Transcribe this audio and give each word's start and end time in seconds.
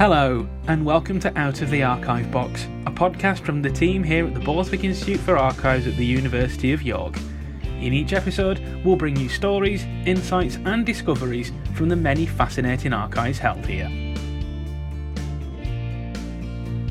Hello, 0.00 0.48
and 0.66 0.82
welcome 0.82 1.20
to 1.20 1.38
Out 1.38 1.60
of 1.60 1.68
the 1.68 1.82
Archive 1.82 2.30
Box, 2.30 2.64
a 2.86 2.90
podcast 2.90 3.40
from 3.40 3.60
the 3.60 3.68
team 3.68 4.02
here 4.02 4.26
at 4.26 4.32
the 4.32 4.40
Borthwick 4.40 4.82
Institute 4.82 5.20
for 5.20 5.36
Archives 5.36 5.86
at 5.86 5.94
the 5.96 6.06
University 6.06 6.72
of 6.72 6.82
York. 6.82 7.18
In 7.62 7.92
each 7.92 8.14
episode, 8.14 8.62
we'll 8.82 8.96
bring 8.96 9.14
you 9.14 9.28
stories, 9.28 9.84
insights, 10.06 10.56
and 10.64 10.86
discoveries 10.86 11.52
from 11.74 11.90
the 11.90 11.96
many 11.96 12.24
fascinating 12.24 12.94
archives 12.94 13.38
held 13.38 13.66
here. 13.66 13.88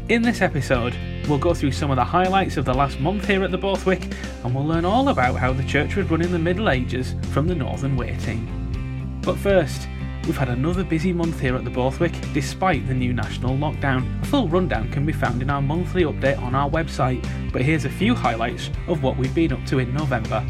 In 0.10 0.22
this 0.22 0.44
episode, 0.44 0.96
we'll 1.28 1.40
go 1.40 1.56
through 1.56 1.72
some 1.72 1.90
of 1.90 1.96
the 1.96 2.06
highlights 2.06 2.58
of 2.58 2.66
the 2.66 2.76
last 2.76 3.00
month 3.00 3.26
here 3.26 3.44
at 3.44 3.50
the 3.50 3.58
Borthwick, 3.58 4.14
and 4.44 4.54
we'll 4.54 4.68
learn 4.68 4.86
all 4.86 5.10
about 5.10 5.40
how 5.40 5.52
the 5.52 5.64
church 5.64 5.96
was 5.96 6.08
run 6.12 6.22
in 6.22 6.32
the 6.32 6.38
Middle 6.38 6.70
Ages 6.70 7.16
from 7.32 7.48
the 7.48 7.56
Northern 7.56 7.98
team. 8.20 9.20
But 9.24 9.40
first, 9.40 9.88
we've 10.30 10.38
had 10.38 10.50
another 10.50 10.84
busy 10.84 11.12
month 11.12 11.40
here 11.40 11.56
at 11.56 11.64
the 11.64 11.72
Borthwick 11.72 12.14
despite 12.34 12.88
the 12.88 12.94
new 12.94 13.14
national 13.14 13.58
lockdown. 13.58 14.22
A 14.22 14.26
full 14.28 14.48
rundown 14.48 14.88
can 14.92 15.04
be 15.04 15.12
found 15.12 15.42
in 15.42 15.50
our 15.50 15.60
monthly 15.60 16.04
update 16.04 16.40
on 16.40 16.54
our 16.54 16.70
website, 16.70 17.28
but 17.52 17.64
here's 17.64 17.86
a 17.86 17.90
few 17.90 18.14
highlights 18.14 18.70
of 18.88 19.02
what 19.02 19.18
we've 19.18 19.34
been 19.34 19.52
up 19.52 19.66
to 19.66 19.80
in 19.80 19.92
November. 19.92 20.48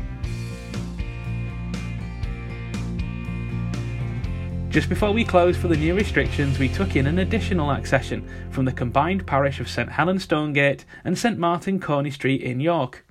Just 4.67 4.89
before 4.89 5.13
we 5.13 5.23
closed 5.23 5.61
for 5.61 5.69
the 5.69 5.77
new 5.77 5.95
restrictions, 5.95 6.59
we 6.59 6.67
took 6.67 6.97
in 6.97 7.07
an 7.07 7.19
additional 7.19 7.71
accession 7.71 8.27
from 8.51 8.65
the 8.65 8.73
combined 8.73 9.25
parish 9.25 9.61
of 9.61 9.69
St 9.69 9.89
Helen 9.89 10.19
Stonegate 10.19 10.83
and 11.05 11.17
St 11.17 11.37
Martin 11.37 11.79
Coney 11.79 12.11
Street 12.11 12.41
in 12.41 12.59
York. 12.59 13.05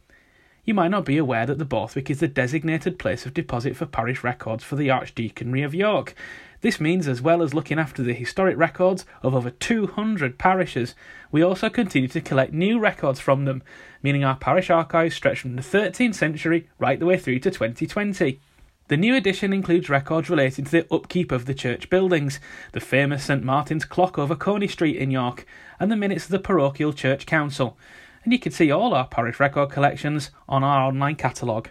You 0.67 0.75
might 0.75 0.91
not 0.91 1.07
be 1.07 1.17
aware 1.17 1.47
that 1.47 1.57
the 1.57 1.65
Borthwick 1.65 2.11
is 2.11 2.21
the 2.21 2.29
designated 2.29 2.99
place 2.99 3.25
of 3.25 3.33
deposit 3.33 3.75
for 3.75 3.87
parish 3.87 4.23
records 4.23 4.63
for 4.63 4.77
the 4.77 4.89
Archdeaconry 4.89 5.65
of 5.65 5.75
York. 5.75 6.15
This 6.61 6.81
means, 6.81 7.07
as 7.07 7.23
well 7.23 7.43
as 7.43 7.55
looking 7.55 7.79
after 7.79 8.03
the 8.03 8.15
historic 8.15 8.59
records 8.59 9.05
of 9.23 9.35
over 9.35 9.51
200 9.51 10.39
parishes, 10.39 10.97
we 11.31 11.43
also 11.43 11.71
continue 11.71 12.09
to 12.09 12.21
collect 12.21 12.53
new 12.53 12.81
records 12.81 13.21
from 13.21 13.45
them, 13.45 13.63
meaning 14.03 14.25
our 14.25 14.37
parish 14.37 14.69
archives 14.69 15.15
stretch 15.15 15.41
from 15.41 15.55
the 15.55 15.63
13th 15.63 16.17
century 16.17 16.69
right 16.79 16.99
the 16.99 17.07
way 17.07 17.17
through 17.17 17.39
to 17.41 17.51
2020. 17.51 18.41
The 18.89 18.97
new 18.97 19.15
edition 19.15 19.53
includes 19.53 19.89
records 19.89 20.31
relating 20.31 20.65
to 20.65 20.71
the 20.71 20.95
upkeep 20.95 21.31
of 21.31 21.45
the 21.45 21.55
church 21.55 21.91
buildings, 21.91 22.41
the 22.73 22.81
famous 22.81 23.25
St 23.25 23.45
Martin's 23.45 23.85
clock 23.85 24.19
over 24.19 24.35
Coney 24.35 24.67
Street 24.67 24.97
in 24.97 25.11
York, 25.11 25.47
and 25.79 25.93
the 25.93 25.97
minutes 25.97 26.25
of 26.25 26.31
the 26.31 26.39
parochial 26.39 26.93
church 26.93 27.27
council. 27.27 27.77
And 28.25 28.33
you 28.33 28.39
can 28.39 28.51
see 28.51 28.71
all 28.71 28.95
our 28.95 29.07
parish 29.07 29.39
record 29.39 29.71
collections 29.71 30.31
on 30.49 30.65
our 30.65 30.81
online 30.81 31.17
catalogue. 31.17 31.69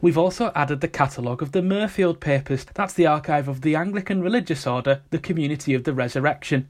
We've 0.00 0.18
also 0.18 0.52
added 0.54 0.80
the 0.80 0.86
catalogue 0.86 1.42
of 1.42 1.50
the 1.50 1.60
Mirfield 1.60 2.20
Papers, 2.20 2.64
that's 2.72 2.94
the 2.94 3.08
archive 3.08 3.48
of 3.48 3.62
the 3.62 3.74
Anglican 3.74 4.22
religious 4.22 4.64
order, 4.64 5.02
the 5.10 5.18
Community 5.18 5.74
of 5.74 5.82
the 5.82 5.92
Resurrection. 5.92 6.68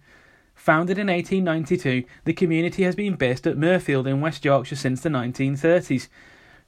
Founded 0.55 0.97
in 0.97 1.09
1892, 1.09 2.05
the 2.25 2.33
community 2.33 2.85
has 2.85 2.97
been 2.97 3.17
based 3.17 3.47
at 3.47 3.59
Mirfield 3.59 4.07
in 4.07 4.23
West 4.23 4.47
Yorkshire 4.47 4.77
since 4.77 5.03
the 5.03 5.11
1930s. 5.11 6.09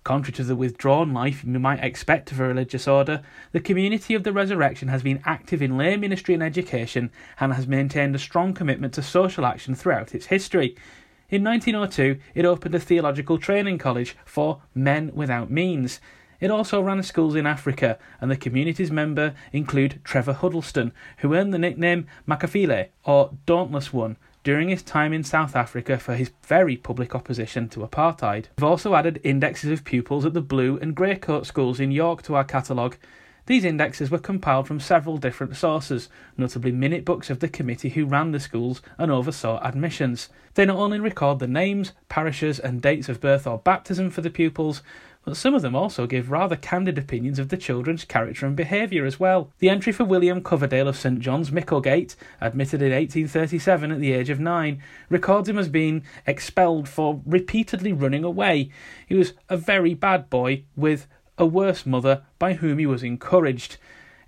Contrary 0.04 0.34
to 0.34 0.44
the 0.44 0.54
withdrawn 0.54 1.14
life 1.14 1.42
you 1.44 1.58
might 1.58 1.82
expect 1.82 2.30
of 2.30 2.38
a 2.38 2.48
religious 2.48 2.86
order, 2.86 3.22
the 3.52 3.60
Community 3.60 4.14
of 4.14 4.22
the 4.22 4.32
Resurrection 4.32 4.88
has 4.88 5.02
been 5.02 5.22
active 5.24 5.62
in 5.62 5.78
lay 5.78 5.96
ministry 5.96 6.34
and 6.34 6.42
education 6.42 7.10
and 7.40 7.54
has 7.54 7.66
maintained 7.66 8.14
a 8.14 8.18
strong 8.18 8.52
commitment 8.52 8.92
to 8.92 9.02
social 9.02 9.46
action 9.46 9.74
throughout 9.74 10.14
its 10.14 10.26
history. 10.26 10.76
In 11.30 11.42
1902, 11.42 12.20
it 12.34 12.44
opened 12.44 12.74
a 12.74 12.80
theological 12.80 13.38
training 13.38 13.78
college 13.78 14.14
for 14.26 14.60
men 14.74 15.10
without 15.14 15.50
means. 15.50 16.00
It 16.40 16.50
also 16.50 16.80
ran 16.80 17.02
schools 17.02 17.34
in 17.34 17.46
Africa, 17.46 17.98
and 18.20 18.30
the 18.30 18.36
community's 18.36 18.90
member 18.90 19.34
include 19.52 20.00
Trevor 20.04 20.32
Huddleston, 20.32 20.92
who 21.18 21.34
earned 21.34 21.52
the 21.52 21.58
nickname 21.58 22.06
Makhalipile, 22.26 22.88
or 23.04 23.32
Dauntless 23.44 23.92
One, 23.92 24.16
during 24.42 24.70
his 24.70 24.82
time 24.82 25.12
in 25.12 25.22
South 25.22 25.54
Africa 25.54 25.98
for 25.98 26.14
his 26.14 26.30
very 26.46 26.76
public 26.76 27.14
opposition 27.14 27.68
to 27.68 27.80
apartheid. 27.80 28.46
We've 28.56 28.64
also 28.64 28.94
added 28.94 29.20
indexes 29.22 29.70
of 29.70 29.84
pupils 29.84 30.24
at 30.24 30.32
the 30.32 30.40
Blue 30.40 30.78
and 30.78 30.96
Greycoat 30.96 31.44
schools 31.44 31.78
in 31.78 31.92
York 31.92 32.22
to 32.22 32.34
our 32.34 32.44
catalogue. 32.44 32.96
These 33.46 33.64
indexes 33.64 34.10
were 34.10 34.18
compiled 34.18 34.66
from 34.66 34.80
several 34.80 35.16
different 35.18 35.56
sources, 35.56 36.08
notably 36.36 36.72
minute 36.72 37.04
books 37.04 37.30
of 37.30 37.40
the 37.40 37.48
committee 37.48 37.88
who 37.90 38.06
ran 38.06 38.30
the 38.30 38.40
schools 38.40 38.80
and 38.96 39.10
oversaw 39.10 39.60
admissions. 39.62 40.28
They 40.54 40.64
not 40.64 40.76
only 40.76 41.00
record 41.00 41.38
the 41.38 41.46
names, 41.46 41.92
parishes, 42.08 42.58
and 42.58 42.80
dates 42.80 43.08
of 43.08 43.20
birth 43.20 43.46
or 43.46 43.58
baptism 43.58 44.10
for 44.10 44.20
the 44.20 44.30
pupils, 44.30 44.82
but 45.30 45.36
some 45.36 45.54
of 45.54 45.62
them 45.62 45.76
also 45.76 46.08
give 46.08 46.32
rather 46.32 46.56
candid 46.56 46.98
opinions 46.98 47.38
of 47.38 47.50
the 47.50 47.56
children's 47.56 48.04
character 48.04 48.46
and 48.46 48.56
behaviour 48.56 49.06
as 49.06 49.20
well. 49.20 49.52
The 49.60 49.70
entry 49.70 49.92
for 49.92 50.02
William 50.02 50.42
Coverdale 50.42 50.88
of 50.88 50.96
St 50.96 51.20
John's 51.20 51.52
Micklegate, 51.52 52.16
admitted 52.40 52.82
in 52.82 52.90
1837 52.90 53.92
at 53.92 54.00
the 54.00 54.12
age 54.12 54.28
of 54.28 54.40
nine, 54.40 54.82
records 55.08 55.48
him 55.48 55.56
as 55.56 55.68
being 55.68 56.02
expelled 56.26 56.88
for 56.88 57.22
repeatedly 57.24 57.92
running 57.92 58.24
away. 58.24 58.72
He 59.06 59.14
was 59.14 59.34
a 59.48 59.56
very 59.56 59.94
bad 59.94 60.28
boy 60.30 60.64
with 60.74 61.06
a 61.38 61.46
worse 61.46 61.86
mother 61.86 62.24
by 62.40 62.54
whom 62.54 62.78
he 62.78 62.86
was 62.86 63.04
encouraged. 63.04 63.76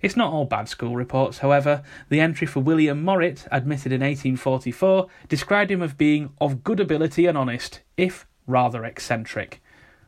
It's 0.01 0.15
not 0.15 0.31
all 0.31 0.45
bad 0.45 0.69
school 0.69 0.95
reports, 0.95 1.39
however. 1.39 1.83
The 2.07 2.21
entry 2.21 2.47
for 2.47 2.61
William 2.61 3.03
Morritt, 3.03 3.45
admitted 3.51 3.91
in 3.91 3.99
1844, 3.99 5.07
described 5.27 5.69
him 5.69 5.83
as 5.83 5.91
being 5.91 6.29
of 6.39 6.63
good 6.63 6.79
ability 6.79 7.25
and 7.25 7.37
honest, 7.37 7.81
if 7.97 8.25
rather 8.47 8.85
eccentric. 8.85 9.59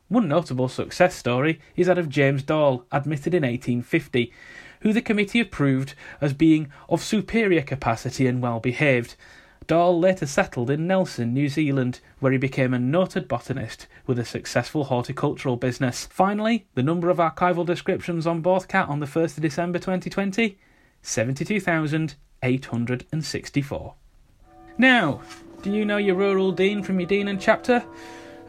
One 0.08 0.28
notable 0.28 0.70
success 0.70 1.16
story 1.16 1.60
is 1.76 1.88
that 1.88 1.98
of 1.98 2.10
James 2.10 2.44
Dahl, 2.44 2.86
admitted 2.92 3.34
in 3.34 3.42
1850, 3.42 4.32
who 4.82 4.94
the 4.94 5.02
committee 5.02 5.40
approved 5.40 5.96
as 6.22 6.34
being 6.34 6.68
of 6.88 7.04
superior 7.04 7.64
capacity 7.64 8.28
and 8.28 8.40
well 8.40 8.60
behaved. 8.60 9.16
Dahl 9.66 10.00
later 10.00 10.28
settled 10.28 10.70
in 10.70 10.86
Nelson, 10.86 11.34
New 11.34 11.50
Zealand, 11.50 12.02
where 12.20 12.32
he 12.32 12.38
became 12.38 12.72
a 12.72 12.80
noted 12.80 13.28
botanist 13.28 13.88
with 14.06 14.20
a 14.20 14.26
successful 14.26 14.84
horticultural 14.84 15.56
business. 15.56 16.06
Finally, 16.12 16.68
the 16.76 16.84
number 16.84 17.10
of 17.10 17.18
archival 17.18 17.66
descriptions 17.66 18.28
on 18.28 18.44
Borthcat 18.44 18.88
on 18.88 19.00
the 19.00 19.08
1st 19.08 19.38
of 19.38 19.42
December 19.42 19.80
2020 19.80 20.60
72,864. 21.02 23.94
Now, 24.78 25.22
do 25.64 25.72
you 25.72 25.86
know 25.86 25.98
your 25.98 26.16
rural 26.16 26.52
dean 26.52 26.84
from 26.84 27.00
your 27.00 27.08
dean 27.08 27.28
and 27.28 27.42
chapter? 27.42 27.84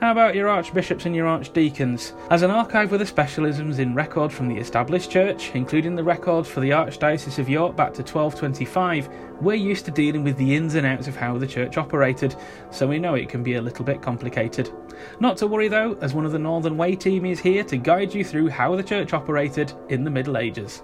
How 0.01 0.13
about 0.13 0.35
your 0.35 0.51
archbishops 0.51 1.07
and 1.07 1.17
your 1.17 1.27
archdeacons? 1.27 2.13
As 2.29 2.43
an 2.43 2.51
archive 2.51 2.91
with 2.91 3.01
a 3.01 3.07
specialisms 3.07 3.79
in 3.79 3.95
records 3.95 4.35
from 4.35 4.47
the 4.47 4.61
established 4.61 5.11
church, 5.11 5.53
including 5.55 5.97
the 5.97 6.05
records 6.05 6.51
for 6.51 6.61
the 6.61 6.69
Archdiocese 6.69 7.39
of 7.39 7.49
York 7.49 7.75
back 7.77 7.95
to 7.95 8.03
1225, 8.03 9.09
we're 9.41 9.55
used 9.55 9.87
to 9.87 9.91
dealing 9.91 10.23
with 10.23 10.37
the 10.37 10.55
ins 10.55 10.75
and 10.75 10.87
outs 10.87 11.09
of 11.09 11.17
how 11.17 11.39
the 11.39 11.47
church 11.47 11.79
operated, 11.79 12.37
so 12.71 12.87
we 12.87 12.99
know 12.99 13.15
it 13.15 13.31
can 13.31 13.43
be 13.43 13.55
a 13.55 13.63
little 13.63 13.87
bit 13.87 14.03
complicated. 14.03 14.71
Not 15.19 15.39
to 15.39 15.47
worry 15.47 15.69
though, 15.69 15.97
as 16.03 16.13
one 16.13 16.27
of 16.27 16.33
the 16.33 16.39
Northern 16.39 16.77
Way 16.77 16.95
team 16.95 17.25
is 17.25 17.41
here 17.41 17.65
to 17.65 17.79
guide 17.79 18.13
you 18.13 18.23
through 18.23 18.51
how 18.51 18.77
the 18.77 18.83
church 18.83 19.15
operated 19.15 19.73
in 19.89 20.05
the 20.05 20.11
Middle 20.11 20.37
Ages. 20.37 20.83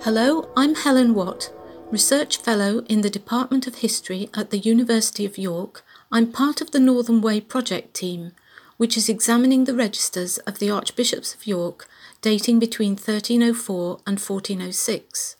Hello, 0.00 0.48
I'm 0.56 0.74
Helen 0.74 1.12
Watt, 1.12 1.52
Research 1.90 2.38
Fellow 2.38 2.80
in 2.88 3.02
the 3.02 3.10
Department 3.10 3.68
of 3.68 3.76
History 3.76 4.28
at 4.34 4.50
the 4.50 4.58
University 4.58 5.24
of 5.24 5.38
York 5.38 5.84
I'm 6.10 6.32
part 6.32 6.60
of 6.60 6.72
the 6.72 6.80
Northern 6.80 7.20
Way 7.20 7.40
project 7.40 7.94
team, 7.94 8.32
which 8.76 8.96
is 8.96 9.08
examining 9.08 9.64
the 9.64 9.74
registers 9.74 10.38
of 10.38 10.58
the 10.58 10.68
Archbishops 10.68 11.32
of 11.32 11.46
York 11.46 11.88
dating 12.22 12.58
between 12.58 12.92
1304 12.92 14.00
and 14.04 14.18
1406. 14.18 15.36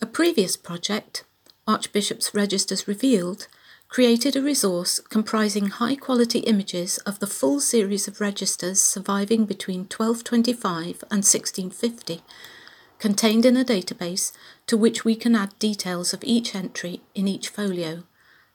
A 0.00 0.06
previous 0.06 0.56
project, 0.56 1.22
Archbishops 1.66 2.34
Registers 2.34 2.88
Revealed, 2.88 3.46
created 3.88 4.34
a 4.34 4.42
resource 4.42 4.98
comprising 4.98 5.66
high 5.66 5.94
quality 5.94 6.40
images 6.40 6.98
of 6.98 7.20
the 7.20 7.26
full 7.26 7.60
series 7.60 8.08
of 8.08 8.20
registers 8.20 8.82
surviving 8.82 9.44
between 9.44 9.80
1225 9.80 11.04
and 11.10 11.22
1650, 11.22 12.22
contained 12.98 13.44
in 13.44 13.56
a 13.56 13.64
database 13.64 14.32
to 14.72 14.76
which 14.78 15.04
we 15.04 15.14
can 15.14 15.36
add 15.36 15.58
details 15.58 16.14
of 16.14 16.24
each 16.24 16.54
entry 16.54 17.02
in 17.14 17.28
each 17.28 17.50
folio 17.50 18.04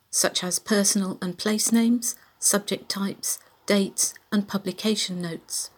such 0.10 0.44
as 0.44 0.58
personal 0.58 1.20
and 1.22 1.38
place 1.38 1.72
names, 1.72 2.16
subject 2.40 2.90
types, 2.90 3.38
dates, 3.68 4.16
and 4.32 4.48
publication 4.48 5.22
notes. 5.22 5.70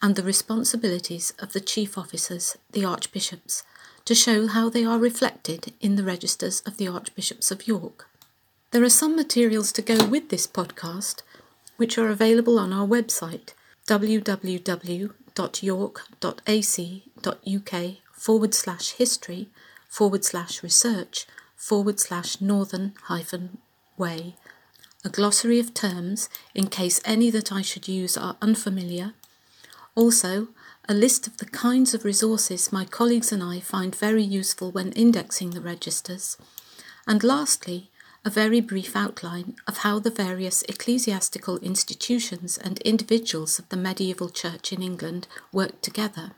and 0.00 0.14
the 0.14 0.22
responsibilities 0.22 1.32
of 1.40 1.52
the 1.52 1.60
chief 1.60 1.98
officers, 1.98 2.56
the 2.70 2.84
archbishops, 2.84 3.64
to 4.04 4.14
show 4.14 4.46
how 4.46 4.68
they 4.70 4.84
are 4.84 4.98
reflected 4.98 5.72
in 5.80 5.96
the 5.96 6.04
registers 6.04 6.60
of 6.60 6.76
the 6.76 6.86
archbishops 6.88 7.50
of 7.50 7.66
York. 7.66 8.08
There 8.70 8.84
are 8.84 8.88
some 8.90 9.16
materials 9.16 9.72
to 9.72 9.82
go 9.82 10.06
with 10.06 10.28
this 10.28 10.46
podcast 10.46 11.22
which 11.80 11.96
are 11.96 12.10
available 12.10 12.58
on 12.58 12.74
our 12.74 12.86
website 12.86 13.54
www.york.ac.uk 13.86 15.06
forward 18.12 18.54
slash 18.54 18.90
history 18.92 19.48
forward 19.88 20.22
slash 20.22 20.62
research 20.62 21.26
forward 21.56 21.98
slash 21.98 22.38
northern 22.38 22.92
hyphen 23.04 23.56
way. 23.96 24.34
A 25.06 25.08
glossary 25.08 25.58
of 25.58 25.72
terms 25.72 26.28
in 26.54 26.66
case 26.66 27.00
any 27.06 27.30
that 27.30 27.50
I 27.50 27.62
should 27.62 27.88
use 27.88 28.14
are 28.18 28.36
unfamiliar. 28.42 29.14
Also, 29.94 30.48
a 30.86 30.92
list 30.92 31.26
of 31.26 31.38
the 31.38 31.46
kinds 31.46 31.94
of 31.94 32.04
resources 32.04 32.70
my 32.70 32.84
colleagues 32.84 33.32
and 33.32 33.42
I 33.42 33.60
find 33.60 33.96
very 33.96 34.22
useful 34.22 34.70
when 34.70 34.92
indexing 34.92 35.52
the 35.52 35.62
registers. 35.62 36.36
And 37.06 37.24
lastly, 37.24 37.90
a 38.22 38.30
very 38.30 38.60
brief 38.60 38.94
outline 38.94 39.56
of 39.66 39.78
how 39.78 39.98
the 39.98 40.10
various 40.10 40.62
ecclesiastical 40.68 41.56
institutions 41.58 42.58
and 42.58 42.78
individuals 42.80 43.58
of 43.58 43.68
the 43.70 43.76
medieval 43.76 44.28
church 44.28 44.72
in 44.72 44.82
England 44.82 45.26
worked 45.52 45.82
together. 45.82 46.32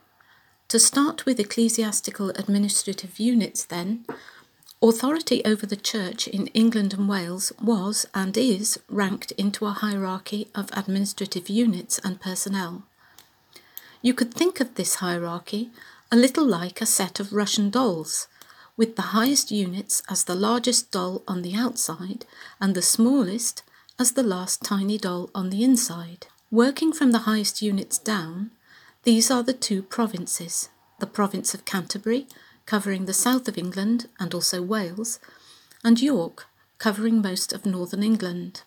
To 0.69 0.79
start 0.79 1.27
with 1.27 1.41
ecclesiastical 1.41 2.31
administrative 2.31 3.19
units, 3.19 3.65
then, 3.65 4.07
authority 4.81 5.45
over 5.45 5.67
the 5.67 5.77
church 5.77 6.29
in 6.29 6.47
England 6.49 6.95
and 6.95 7.09
Wales 7.09 7.53
was 7.61 8.07
and 8.15 8.37
is 8.37 8.79
ranked 8.89 9.33
into 9.33 9.67
a 9.67 9.73
hierarchy 9.73 10.49
of 10.55 10.71
administrative 10.73 11.49
units 11.49 11.99
and 12.05 12.21
personnel. 12.21 12.85
You 14.01 14.15
could 14.15 14.33
think 14.33 14.61
of 14.61 14.77
this 14.77 14.97
hierarchy 14.97 15.71
a 16.13 16.17
little 16.17 16.47
like 16.47 16.81
a 16.81 16.87
set 16.87 17.19
of 17.19 17.33
Russian 17.33 17.71
dolls 17.71 18.29
with 18.77 18.97
the 18.97 19.13
highest 19.17 19.51
units 19.51 20.03
as 20.09 20.25
the 20.25 20.35
largest 20.35 20.91
doll 20.91 21.23
on 21.29 21.43
the 21.43 21.55
outside 21.55 22.25
and 22.61 22.75
the 22.75 22.83
smallest 22.83 23.63
as 23.99 24.13
the 24.13 24.23
last 24.23 24.63
tiny 24.63 24.99
doll 24.99 25.31
on 25.35 25.51
the 25.51 25.63
inside. 25.63 26.27
Working 26.51 26.93
from 26.93 27.13
the 27.13 27.21
highest 27.21 27.63
units 27.63 27.99
down, 27.99 28.51
these 29.05 29.31
are 29.31 29.43
the 29.43 29.53
two 29.53 29.83
provinces 29.83 30.69
the 30.99 31.07
province 31.07 31.53
of 31.53 31.65
Canterbury, 31.65 32.29
covering 32.65 33.07
the 33.07 33.13
south 33.13 33.49
of 33.49 33.59
England 33.59 34.09
and 34.21 34.33
also 34.33 34.63
Wales, 34.63 35.19
and 35.83 36.01
York, 36.01 36.47
covering 36.79 37.21
most 37.21 37.53
of 37.53 37.67
northern 37.67 38.05
England. 38.05 38.63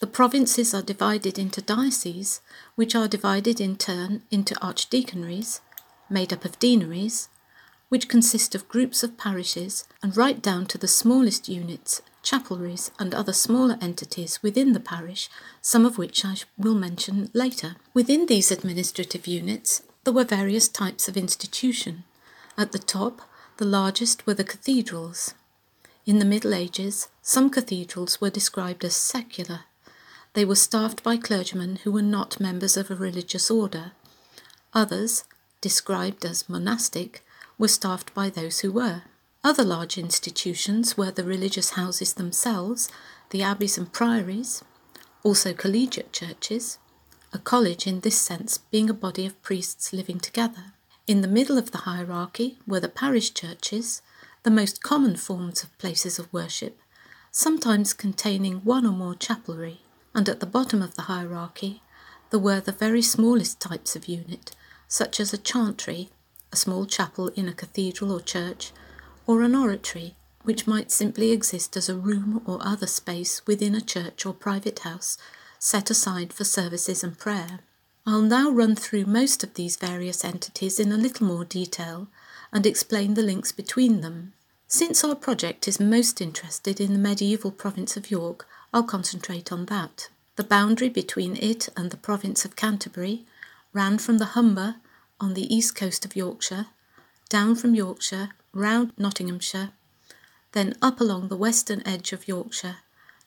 The 0.00 0.06
provinces 0.06 0.74
are 0.74 0.82
divided 0.82 1.38
into 1.38 1.62
dioceses, 1.62 2.42
which 2.74 2.94
are 2.94 3.08
divided 3.08 3.58
in 3.58 3.76
turn 3.76 4.22
into 4.30 4.54
archdeaconries, 4.56 5.60
made 6.10 6.30
up 6.32 6.44
of 6.44 6.58
deaneries, 6.58 7.30
which 7.90 8.08
consist 8.08 8.54
of 8.54 8.68
groups 8.68 9.02
of 9.02 9.18
parishes 9.18 9.84
and 10.02 10.16
right 10.16 10.40
down 10.40 10.64
to 10.64 10.78
the 10.78 10.88
smallest 10.88 11.48
units, 11.48 12.00
chapelries, 12.22 12.90
and 12.98 13.14
other 13.14 13.32
smaller 13.32 13.76
entities 13.82 14.42
within 14.42 14.72
the 14.72 14.80
parish, 14.80 15.28
some 15.60 15.84
of 15.84 15.98
which 15.98 16.24
I 16.24 16.36
will 16.56 16.74
mention 16.74 17.30
later. 17.34 17.76
Within 17.92 18.26
these 18.26 18.50
administrative 18.50 19.26
units, 19.26 19.82
there 20.04 20.14
were 20.14 20.24
various 20.24 20.68
types 20.68 21.08
of 21.08 21.16
institution. 21.16 22.04
At 22.56 22.72
the 22.72 22.78
top, 22.78 23.22
the 23.56 23.64
largest 23.64 24.24
were 24.26 24.34
the 24.34 24.44
cathedrals. 24.44 25.34
In 26.06 26.18
the 26.18 26.24
Middle 26.24 26.54
Ages, 26.54 27.08
some 27.22 27.50
cathedrals 27.50 28.20
were 28.20 28.30
described 28.30 28.84
as 28.84 28.94
secular. 28.94 29.64
They 30.34 30.44
were 30.44 30.54
staffed 30.54 31.02
by 31.02 31.16
clergymen 31.16 31.80
who 31.82 31.90
were 31.90 32.02
not 32.02 32.40
members 32.40 32.76
of 32.76 32.90
a 32.90 32.94
religious 32.94 33.50
order. 33.50 33.92
Others, 34.72 35.24
described 35.60 36.24
as 36.24 36.48
monastic, 36.48 37.24
were 37.60 37.68
staffed 37.68 38.14
by 38.14 38.30
those 38.30 38.60
who 38.60 38.72
were. 38.72 39.02
Other 39.44 39.64
large 39.64 39.98
institutions 39.98 40.96
were 40.96 41.10
the 41.10 41.24
religious 41.24 41.72
houses 41.72 42.14
themselves, 42.14 42.88
the 43.28 43.42
abbeys 43.42 43.76
and 43.76 43.92
priories, 43.92 44.64
also 45.22 45.52
collegiate 45.52 46.10
churches, 46.10 46.78
a 47.34 47.38
college 47.38 47.86
in 47.86 48.00
this 48.00 48.18
sense 48.18 48.56
being 48.56 48.88
a 48.88 48.94
body 48.94 49.26
of 49.26 49.40
priests 49.42 49.92
living 49.92 50.18
together. 50.18 50.72
In 51.06 51.20
the 51.20 51.28
middle 51.28 51.58
of 51.58 51.70
the 51.70 51.84
hierarchy 51.84 52.58
were 52.66 52.80
the 52.80 52.88
parish 52.88 53.34
churches, 53.34 54.00
the 54.42 54.50
most 54.50 54.82
common 54.82 55.16
forms 55.16 55.62
of 55.62 55.76
places 55.76 56.18
of 56.18 56.32
worship, 56.32 56.80
sometimes 57.30 57.92
containing 57.92 58.64
one 58.64 58.86
or 58.86 58.92
more 58.92 59.14
chapelry, 59.14 59.82
and 60.14 60.30
at 60.30 60.40
the 60.40 60.46
bottom 60.46 60.80
of 60.80 60.94
the 60.94 61.02
hierarchy 61.02 61.82
there 62.30 62.40
were 62.40 62.60
the 62.60 62.72
very 62.72 63.02
smallest 63.02 63.60
types 63.60 63.94
of 63.94 64.08
unit, 64.08 64.52
such 64.88 65.20
as 65.20 65.34
a 65.34 65.38
chantry 65.38 66.08
a 66.52 66.56
small 66.56 66.86
chapel 66.86 67.28
in 67.28 67.48
a 67.48 67.54
cathedral 67.54 68.12
or 68.12 68.20
church, 68.20 68.72
or 69.26 69.42
an 69.42 69.54
oratory, 69.54 70.14
which 70.42 70.66
might 70.66 70.90
simply 70.90 71.30
exist 71.30 71.76
as 71.76 71.88
a 71.88 71.94
room 71.94 72.42
or 72.46 72.58
other 72.60 72.86
space 72.86 73.46
within 73.46 73.74
a 73.74 73.80
church 73.80 74.24
or 74.24 74.32
private 74.32 74.80
house 74.80 75.18
set 75.58 75.90
aside 75.90 76.32
for 76.32 76.44
services 76.44 77.04
and 77.04 77.18
prayer. 77.18 77.60
I'll 78.06 78.22
now 78.22 78.50
run 78.50 78.74
through 78.74 79.04
most 79.04 79.44
of 79.44 79.54
these 79.54 79.76
various 79.76 80.24
entities 80.24 80.80
in 80.80 80.90
a 80.90 80.96
little 80.96 81.26
more 81.26 81.44
detail 81.44 82.08
and 82.52 82.64
explain 82.64 83.14
the 83.14 83.22
links 83.22 83.52
between 83.52 84.00
them. 84.00 84.32
Since 84.66 85.04
our 85.04 85.14
project 85.14 85.68
is 85.68 85.78
most 85.78 86.20
interested 86.20 86.80
in 86.80 86.92
the 86.92 86.98
medieval 86.98 87.50
province 87.50 87.96
of 87.96 88.10
York, 88.10 88.48
I'll 88.72 88.84
concentrate 88.84 89.52
on 89.52 89.66
that. 89.66 90.08
The 90.36 90.44
boundary 90.44 90.88
between 90.88 91.36
it 91.36 91.68
and 91.76 91.90
the 91.90 91.96
province 91.96 92.44
of 92.44 92.56
Canterbury 92.56 93.24
ran 93.72 93.98
from 93.98 94.18
the 94.18 94.32
Humber 94.36 94.76
on 95.20 95.34
the 95.34 95.54
east 95.54 95.76
coast 95.76 96.04
of 96.04 96.16
Yorkshire, 96.16 96.66
down 97.28 97.54
from 97.54 97.74
Yorkshire, 97.74 98.30
round 98.52 98.92
Nottinghamshire, 98.98 99.70
then 100.52 100.74
up 100.82 101.00
along 101.00 101.28
the 101.28 101.36
western 101.36 101.86
edge 101.86 102.12
of 102.12 102.26
Yorkshire 102.26 102.78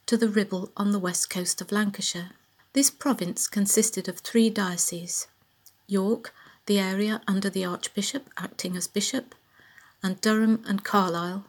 to 0.05 0.17
the 0.17 0.27
Ribble 0.27 0.71
on 0.75 0.91
the 0.91 0.99
west 0.99 1.29
coast 1.29 1.61
of 1.61 1.71
Lancashire. 1.71 2.31
This 2.73 2.89
province 2.89 3.47
consisted 3.47 4.09
of 4.09 4.19
three 4.19 4.49
dioceses 4.49 5.27
York, 5.87 6.33
the 6.65 6.79
area 6.79 7.21
under 7.27 7.49
the 7.49 7.63
Archbishop 7.63 8.29
acting 8.37 8.75
as 8.75 8.87
bishop, 8.87 9.35
and 10.01 10.19
Durham 10.19 10.63
and 10.65 10.83
Carlisle, 10.83 11.45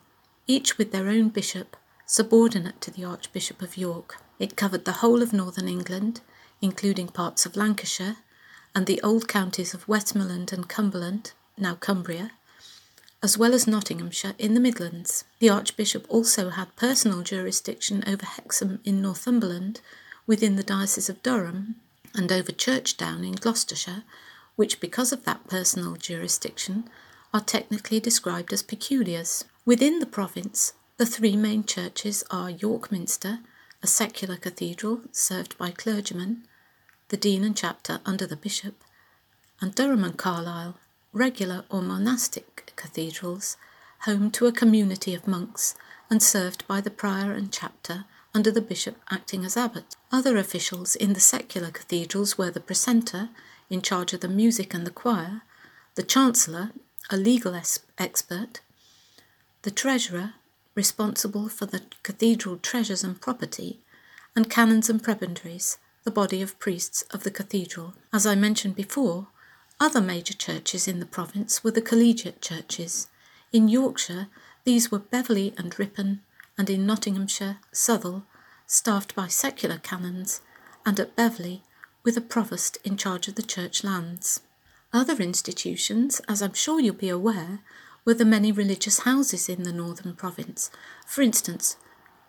each 0.46 0.76
with 0.76 0.92
their 0.92 1.08
own 1.08 1.30
bishop, 1.30 1.76
subordinate 2.06 2.80
to 2.82 2.90
the 2.90 3.04
Archbishop 3.04 3.62
of 3.62 3.76
York. 3.76 4.18
It 4.38 4.56
covered 4.56 4.84
the 4.84 5.00
whole 5.00 5.22
of 5.22 5.32
northern 5.32 5.68
England, 5.68 6.20
including 6.60 7.08
parts 7.08 7.46
of 7.46 7.56
Lancashire, 7.56 8.16
and 8.74 8.86
the 8.86 9.00
old 9.02 9.28
counties 9.28 9.74
of 9.74 9.88
Westmorland 9.88 10.52
and 10.52 10.68
Cumberland, 10.68 11.32
now 11.56 11.74
Cumbria, 11.74 12.32
as 13.22 13.38
well 13.38 13.54
as 13.54 13.66
Nottinghamshire 13.66 14.34
in 14.38 14.54
the 14.54 14.60
Midlands. 14.60 15.24
The 15.38 15.48
Archbishop 15.48 16.04
also 16.08 16.50
had 16.50 16.76
personal 16.76 17.22
jurisdiction 17.22 18.04
over 18.06 18.26
Hexham 18.26 18.80
in 18.84 19.00
Northumberland, 19.00 19.80
within 20.26 20.56
the 20.56 20.62
Diocese 20.62 21.08
of 21.08 21.22
Durham, 21.22 21.76
and 22.14 22.30
over 22.30 22.52
Churchdown 22.52 23.26
in 23.26 23.32
Gloucestershire, 23.32 24.04
which, 24.56 24.80
because 24.80 25.12
of 25.12 25.24
that 25.24 25.48
personal 25.48 25.96
jurisdiction, 25.96 26.84
are 27.32 27.40
technically 27.40 27.98
described 27.98 28.52
as 28.52 28.62
peculiars. 28.62 29.44
Within 29.64 29.98
the 29.98 30.06
province, 30.06 30.74
the 30.96 31.06
three 31.06 31.36
main 31.36 31.64
churches 31.64 32.22
are 32.30 32.50
York 32.50 32.92
Minster, 32.92 33.40
a 33.82 33.86
secular 33.86 34.36
cathedral 34.36 35.00
served 35.12 35.58
by 35.58 35.70
clergymen, 35.70 36.46
the 37.08 37.16
dean 37.16 37.44
and 37.44 37.56
chapter 37.56 38.00
under 38.04 38.26
the 38.26 38.36
bishop, 38.36 38.82
and 39.60 39.74
Durham 39.74 40.04
and 40.04 40.16
Carlisle, 40.16 40.78
regular 41.12 41.64
or 41.70 41.82
monastic 41.82 42.72
cathedrals, 42.76 43.56
home 44.00 44.30
to 44.32 44.46
a 44.46 44.52
community 44.52 45.14
of 45.14 45.26
monks 45.26 45.74
and 46.10 46.22
served 46.22 46.66
by 46.66 46.80
the 46.80 46.90
prior 46.90 47.32
and 47.32 47.52
chapter 47.52 48.04
under 48.34 48.50
the 48.50 48.60
bishop 48.60 48.96
acting 49.10 49.44
as 49.44 49.56
abbot. 49.56 49.96
Other 50.10 50.36
officials 50.36 50.96
in 50.96 51.12
the 51.12 51.20
secular 51.20 51.70
cathedrals 51.70 52.36
were 52.36 52.50
the 52.50 52.60
precentor, 52.60 53.30
in 53.70 53.80
charge 53.80 54.12
of 54.12 54.20
the 54.20 54.28
music 54.28 54.74
and 54.74 54.86
the 54.86 54.90
choir, 54.90 55.42
the 55.94 56.02
chancellor, 56.02 56.72
a 57.10 57.16
legal 57.16 57.54
es- 57.54 57.80
expert, 57.96 58.60
the 59.62 59.70
treasurer, 59.70 60.34
responsible 60.74 61.48
for 61.48 61.66
the 61.66 61.82
cathedral 62.02 62.58
treasures 62.58 63.04
and 63.04 63.20
property, 63.20 63.80
and 64.36 64.50
canons 64.50 64.90
and 64.90 65.02
prebendaries, 65.02 65.78
the 66.04 66.10
body 66.10 66.42
of 66.42 66.58
priests 66.58 67.02
of 67.10 67.24
the 67.24 67.30
cathedral. 67.30 67.94
As 68.12 68.26
I 68.26 68.34
mentioned 68.34 68.76
before, 68.76 69.28
other 69.80 70.00
major 70.00 70.34
churches 70.34 70.86
in 70.86 71.00
the 71.00 71.06
province 71.06 71.64
were 71.64 71.70
the 71.70 71.82
collegiate 71.82 72.40
churches. 72.40 73.08
In 73.52 73.68
Yorkshire, 73.68 74.28
These 74.64 74.90
were 74.90 74.98
Beverley 74.98 75.54
and 75.58 75.78
Ripon, 75.78 76.20
and 76.56 76.70
in 76.70 76.86
Nottinghamshire, 76.86 77.58
Southwell, 77.72 78.26
staffed 78.66 79.14
by 79.14 79.28
secular 79.28 79.78
canons, 79.78 80.40
and 80.86 80.98
at 80.98 81.16
Beverley, 81.16 81.62
with 82.02 82.16
a 82.16 82.22
provost 82.22 82.78
in 82.84 82.96
charge 82.96 83.28
of 83.28 83.34
the 83.34 83.42
church 83.42 83.84
lands. 83.84 84.40
Other 84.92 85.16
institutions, 85.16 86.20
as 86.28 86.40
I'm 86.40 86.54
sure 86.54 86.80
you'll 86.80 86.94
be 86.94 87.08
aware, 87.08 87.60
were 88.04 88.14
the 88.14 88.24
many 88.24 88.52
religious 88.52 89.00
houses 89.00 89.48
in 89.48 89.64
the 89.64 89.72
northern 89.72 90.14
province, 90.14 90.70
for 91.06 91.22
instance, 91.22 91.76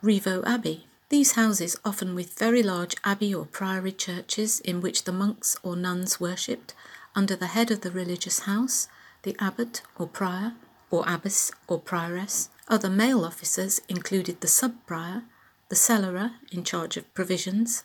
Rievaulx 0.03 0.46
Abbey. 0.46 0.88
These 1.10 1.34
houses, 1.34 1.76
often 1.86 2.16
with 2.16 2.38
very 2.40 2.64
large 2.64 2.96
abbey 3.04 3.34
or 3.34 3.46
priory 3.46 3.92
churches 3.92 4.60
in 4.62 4.82
which 4.82 5.04
the 5.04 5.12
monks 5.12 5.56
or 5.62 5.76
nuns 5.76 6.20
worshipped, 6.20 6.74
under 7.16 7.36
the 7.36 7.48
head 7.48 7.70
of 7.70 7.82
the 7.82 7.92
religious 7.92 8.40
house, 8.40 8.88
the 9.22 9.36
abbot 9.40 9.84
or 9.98 10.08
prior, 10.08 10.54
or 10.90 11.04
abbess 11.08 11.52
or 11.68 11.80
prioress. 11.80 12.50
Other 12.68 12.90
male 12.90 13.24
officers 13.24 13.82
included 13.88 14.42
the 14.42 14.48
sub 14.48 14.74
prior, 14.88 15.24
the 15.70 15.76
cellarer 15.76 16.34
in 16.52 16.64
charge 16.64 16.98
of 16.98 17.14
provisions, 17.14 17.84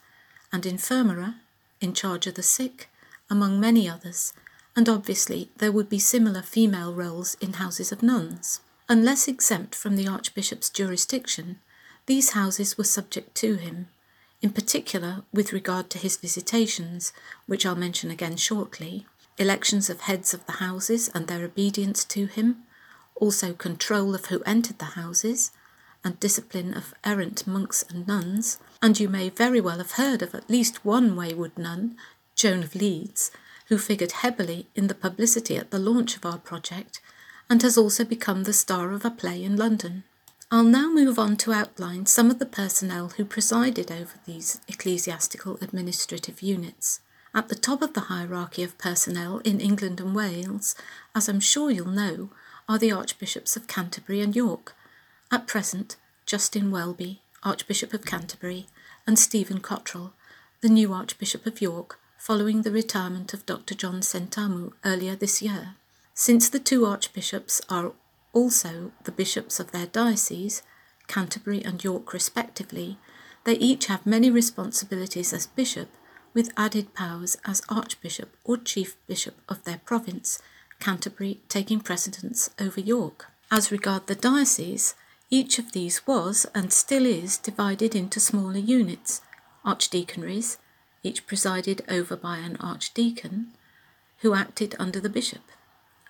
and 0.50 0.64
infirmarer 0.64 1.34
in 1.80 1.92
charge 1.92 2.26
of 2.26 2.34
the 2.34 2.42
sick, 2.42 2.88
among 3.28 3.60
many 3.60 3.88
others, 3.88 4.32
and 4.74 4.88
obviously 4.88 5.50
there 5.58 5.72
would 5.72 5.88
be 5.88 5.98
similar 5.98 6.42
female 6.42 6.94
roles 6.94 7.34
in 7.34 7.54
houses 7.54 7.92
of 7.92 8.02
nuns. 8.02 8.60
Unless 8.88 9.28
exempt 9.28 9.74
from 9.74 9.96
the 9.96 10.08
Archbishop's 10.08 10.70
jurisdiction, 10.70 11.58
these 12.10 12.30
houses 12.30 12.76
were 12.76 12.82
subject 12.82 13.36
to 13.36 13.54
him, 13.54 13.86
in 14.42 14.50
particular 14.50 15.22
with 15.32 15.52
regard 15.52 15.88
to 15.88 15.96
his 15.96 16.16
visitations, 16.16 17.12
which 17.46 17.64
I'll 17.64 17.76
mention 17.76 18.10
again 18.10 18.36
shortly, 18.36 19.06
elections 19.38 19.88
of 19.88 20.00
heads 20.00 20.34
of 20.34 20.44
the 20.44 20.58
houses 20.66 21.08
and 21.14 21.28
their 21.28 21.44
obedience 21.44 22.04
to 22.06 22.26
him, 22.26 22.64
also 23.14 23.52
control 23.52 24.12
of 24.16 24.26
who 24.26 24.42
entered 24.42 24.80
the 24.80 24.96
houses, 24.96 25.52
and 26.02 26.18
discipline 26.18 26.74
of 26.74 26.94
errant 27.04 27.46
monks 27.46 27.84
and 27.88 28.08
nuns, 28.08 28.58
and 28.82 28.98
you 28.98 29.08
may 29.08 29.28
very 29.28 29.60
well 29.60 29.78
have 29.78 29.92
heard 29.92 30.20
of 30.20 30.34
at 30.34 30.50
least 30.50 30.84
one 30.84 31.14
wayward 31.14 31.56
nun, 31.56 31.96
Joan 32.34 32.64
of 32.64 32.74
Leeds, 32.74 33.30
who 33.68 33.78
figured 33.78 34.10
heavily 34.26 34.66
in 34.74 34.88
the 34.88 34.96
publicity 34.96 35.56
at 35.56 35.70
the 35.70 35.78
launch 35.78 36.16
of 36.16 36.26
our 36.26 36.38
project 36.38 37.00
and 37.48 37.62
has 37.62 37.78
also 37.78 38.04
become 38.04 38.42
the 38.42 38.52
star 38.52 38.90
of 38.90 39.04
a 39.04 39.12
play 39.12 39.44
in 39.44 39.54
London. 39.56 40.02
I'll 40.52 40.64
now 40.64 40.90
move 40.90 41.16
on 41.16 41.36
to 41.38 41.52
outline 41.52 42.06
some 42.06 42.28
of 42.28 42.40
the 42.40 42.46
personnel 42.46 43.10
who 43.10 43.24
presided 43.24 43.92
over 43.92 44.14
these 44.26 44.60
ecclesiastical 44.66 45.58
administrative 45.62 46.42
units. 46.42 46.98
At 47.32 47.48
the 47.48 47.54
top 47.54 47.82
of 47.82 47.94
the 47.94 48.08
hierarchy 48.12 48.64
of 48.64 48.76
personnel 48.76 49.38
in 49.38 49.60
England 49.60 50.00
and 50.00 50.12
Wales, 50.12 50.74
as 51.14 51.28
I'm 51.28 51.38
sure 51.38 51.70
you'll 51.70 51.86
know, 51.86 52.30
are 52.68 52.78
the 52.78 52.90
Archbishops 52.90 53.54
of 53.54 53.68
Canterbury 53.68 54.20
and 54.20 54.34
York. 54.34 54.74
At 55.30 55.46
present, 55.46 55.94
Justin 56.26 56.72
Welby, 56.72 57.22
Archbishop 57.44 57.94
of 57.94 58.04
Canterbury, 58.04 58.66
and 59.06 59.20
Stephen 59.20 59.60
Cottrell, 59.60 60.14
the 60.62 60.68
new 60.68 60.92
Archbishop 60.92 61.46
of 61.46 61.62
York, 61.62 62.00
following 62.18 62.62
the 62.62 62.72
retirement 62.72 63.32
of 63.32 63.46
Dr. 63.46 63.76
John 63.76 64.00
Sentamu 64.00 64.72
earlier 64.84 65.14
this 65.14 65.40
year. 65.40 65.76
Since 66.12 66.48
the 66.48 66.58
two 66.58 66.84
archbishops 66.84 67.60
are 67.70 67.92
also 68.32 68.92
the 69.04 69.12
bishops 69.12 69.58
of 69.60 69.72
their 69.72 69.86
dioceses, 69.86 70.62
Canterbury 71.08 71.62
and 71.64 71.82
York 71.82 72.12
respectively, 72.12 72.98
they 73.44 73.54
each 73.54 73.86
have 73.86 74.06
many 74.06 74.30
responsibilities 74.30 75.32
as 75.32 75.46
bishop, 75.46 75.88
with 76.32 76.52
added 76.56 76.94
powers 76.94 77.36
as 77.44 77.62
archbishop 77.68 78.36
or 78.44 78.56
chief 78.56 78.96
bishop 79.06 79.34
of 79.48 79.64
their 79.64 79.80
province, 79.84 80.40
Canterbury 80.78 81.40
taking 81.48 81.80
precedence 81.80 82.50
over 82.60 82.80
York. 82.80 83.26
As 83.50 83.72
regard 83.72 84.06
the 84.06 84.14
diocese, 84.14 84.94
each 85.28 85.58
of 85.58 85.72
these 85.72 86.06
was 86.06 86.46
and 86.54 86.72
still 86.72 87.04
is 87.04 87.36
divided 87.38 87.94
into 87.94 88.20
smaller 88.20 88.58
units, 88.58 89.22
archdeaconries, 89.64 90.58
each 91.02 91.26
presided 91.26 91.82
over 91.88 92.16
by 92.16 92.38
an 92.38 92.56
archdeacon, 92.56 93.52
who 94.18 94.34
acted 94.34 94.76
under 94.78 95.00
the 95.00 95.08
bishop. 95.08 95.42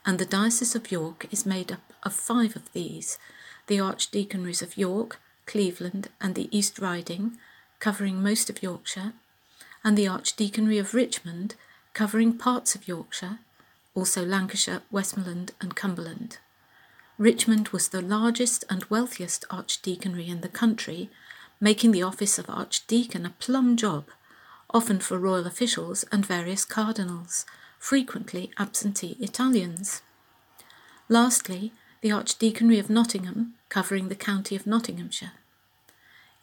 And 0.05 0.19
the 0.19 0.27
Diocese 0.27 0.75
of 0.75 0.91
York 0.91 1.27
is 1.31 1.45
made 1.45 1.71
up 1.71 1.93
of 2.03 2.15
five 2.15 2.57
of 2.57 2.73
these. 2.73 3.19
The 3.67 3.79
archdeaconries 3.79 4.63
of 4.63 4.79
York, 4.79 5.21
Cleveland, 5.47 6.09
and 6.21 6.35
the 6.35 6.49
East 6.57 6.79
Riding, 6.79 7.37
covering 7.79 8.23
most 8.23 8.49
of 8.49 8.63
Yorkshire, 8.63 9.13
and 9.85 9.97
the 9.97 10.07
archdeaconry 10.07 10.79
of 10.79 10.95
Richmond, 10.95 11.55
covering 11.95 12.37
parts 12.37 12.75
of 12.75 12.89
Yorkshire, 12.89 13.39
also 13.95 14.25
Lancashire, 14.25 14.83
Westmorland, 14.91 15.53
and 15.61 15.77
Cumberland. 15.77 16.39
Richmond 17.19 17.69
was 17.69 17.89
the 17.89 18.01
largest 18.01 18.65
and 18.71 18.85
wealthiest 18.85 19.45
archdeaconry 19.51 20.29
in 20.29 20.41
the 20.41 20.49
country, 20.49 21.11
making 21.61 21.91
the 21.93 22.03
office 22.03 22.39
of 22.39 22.49
archdeacon 22.49 23.27
a 23.27 23.35
plum 23.39 23.77
job, 23.77 24.07
often 24.73 25.01
for 25.01 25.19
royal 25.19 25.47
officials 25.47 26.05
and 26.11 26.25
various 26.25 26.65
cardinals, 26.65 27.45
frequently 27.81 28.53
absentee 28.59 29.17
Italians. 29.19 30.03
Lastly, 31.09 31.73
the 32.03 32.11
Archdeaconry 32.11 32.79
of 32.79 32.89
Nottingham, 32.89 33.55
covering 33.69 34.09
the 34.09 34.15
county 34.15 34.55
of 34.55 34.67
Nottinghamshire. 34.67 35.33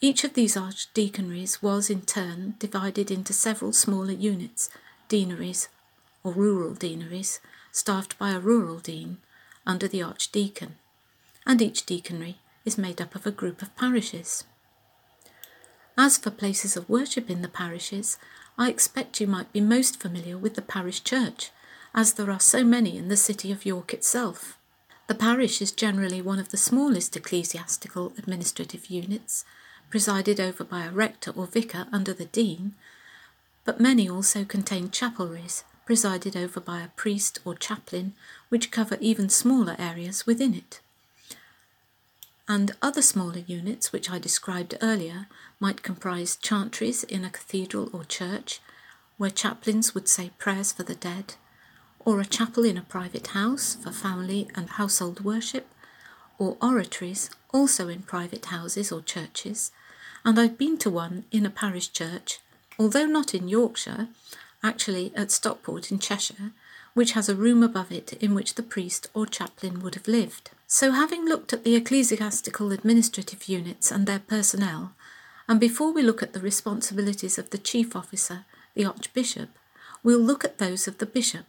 Each 0.02 0.24
of 0.24 0.34
these 0.34 0.56
archdeaconries 0.56 1.62
was 1.62 1.90
in 1.90 2.02
turn 2.02 2.56
divided 2.60 3.10
into 3.10 3.34
several 3.34 3.72
smaller 3.72 4.12
units, 4.12 4.70
deaneries, 5.08 5.70
or 6.24 6.34
rural 6.34 6.74
deaneries, 6.74 7.40
staffed 7.72 8.18
by 8.18 8.32
a 8.32 8.40
rural 8.40 8.80
dean 8.80 9.20
under 9.66 9.88
the 9.88 10.02
archdeacon, 10.02 10.76
and 11.46 11.62
each 11.62 11.86
deaconry 11.86 12.36
is 12.66 12.78
made 12.78 13.00
up 13.00 13.16
of 13.16 13.26
a 13.26 13.32
group 13.32 13.62
of 13.62 13.76
parishes. 13.76 14.44
As 15.98 16.18
for 16.18 16.32
places 16.32 16.76
of 16.76 16.90
worship 16.90 17.30
in 17.30 17.42
the 17.42 17.48
parishes, 17.48 18.18
I 18.58 18.70
expect 18.70 19.22
you 19.22 19.28
might 19.28 19.54
be 19.54 19.62
most 19.62 20.02
familiar 20.02 20.38
with 20.38 20.56
the 20.56 20.62
parish 20.64 21.04
church, 21.04 21.52
as 21.94 22.14
there 22.14 22.32
are 22.32 22.40
so 22.40 22.64
many 22.64 22.98
in 22.98 23.08
the 23.08 23.18
city 23.18 23.52
of 23.52 23.66
York 23.66 23.94
itself. 23.94 24.58
The 25.08 25.16
parish 25.16 25.62
is 25.62 25.72
generally 25.72 26.22
one 26.22 26.40
of 26.40 26.50
the 26.50 26.58
smallest 26.58 27.16
ecclesiastical 27.16 28.14
administrative 28.18 28.88
units, 28.88 29.46
presided 29.90 30.40
over 30.40 30.64
by 30.64 30.86
a 30.86 30.92
rector 30.92 31.32
or 31.32 31.46
vicar 31.46 31.88
under 31.92 32.14
the 32.14 32.26
dean, 32.26 32.74
but 33.64 33.80
many 33.80 34.10
also 34.10 34.44
contain 34.44 34.90
chapelries, 34.90 35.64
presided 35.86 36.36
over 36.36 36.60
by 36.60 36.82
a 36.82 36.90
priest 36.90 37.40
or 37.46 37.54
chaplain, 37.54 38.14
which 38.50 38.72
cover 38.72 38.98
even 39.00 39.30
smaller 39.30 39.76
areas 39.78 40.26
within 40.26 40.54
it. 40.54 40.82
And 42.50 42.72
other 42.82 43.02
smaller 43.02 43.44
units, 43.46 43.92
which 43.92 44.10
I 44.10 44.20
described 44.20 44.78
earlier, 44.82 45.28
might 45.60 45.84
comprise 45.84 46.38
chantries 46.38 47.04
in 47.04 47.26
a 47.26 47.30
cathedral 47.30 47.90
or 47.92 48.06
church, 48.06 48.62
where 49.18 49.30
chaplains 49.30 49.94
would 49.94 50.08
say 50.08 50.32
prayers 50.38 50.72
for 50.72 50.84
the 50.84 50.96
dead, 50.96 51.36
or 52.00 52.22
a 52.22 52.26
chapel 52.26 52.64
in 52.64 52.78
a 52.78 52.84
private 52.84 53.28
house 53.28 53.76
for 53.76 53.92
family 53.92 54.48
and 54.56 54.70
household 54.70 55.26
worship, 55.26 55.68
or 56.38 56.56
oratories 56.62 57.30
also 57.52 57.90
in 57.90 58.04
private 58.04 58.46
houses 58.46 58.92
or 58.92 59.02
churches. 59.02 59.72
And 60.24 60.40
I've 60.40 60.58
been 60.58 60.78
to 60.78 60.90
one 60.90 61.26
in 61.32 61.46
a 61.46 61.50
parish 61.50 61.92
church, 61.92 62.40
although 62.80 63.06
not 63.06 63.34
in 63.34 63.50
Yorkshire, 63.50 64.08
actually 64.64 65.12
at 65.16 65.32
Stockport 65.32 65.92
in 65.92 66.00
Cheshire, 66.00 66.52
which 66.94 67.12
has 67.12 67.28
a 67.28 67.36
room 67.36 67.62
above 67.62 67.92
it 67.92 68.14
in 68.14 68.34
which 68.34 68.56
the 68.56 68.64
priest 68.64 69.10
or 69.14 69.26
chaplain 69.26 69.82
would 69.82 69.96
have 69.96 70.08
lived. 70.08 70.52
So, 70.70 70.92
having 70.92 71.24
looked 71.24 71.54
at 71.54 71.64
the 71.64 71.78
ecclesiastical 71.78 72.74
administrative 72.74 73.48
units 73.48 73.90
and 73.90 74.06
their 74.06 74.20
personnel, 74.20 74.92
and 75.48 75.62
before 75.62 75.94
we 75.94 76.02
look 76.02 76.22
at 76.22 76.34
the 76.34 76.42
responsibilities 76.42 77.38
of 77.38 77.52
the 77.52 77.58
chief 77.58 77.96
officer, 77.96 78.44
the 78.74 78.84
archbishop, 78.84 79.50
we'll 80.04 80.20
look 80.20 80.44
at 80.44 80.58
those 80.58 80.86
of 80.86 80.98
the 80.98 81.06
bishop, 81.06 81.46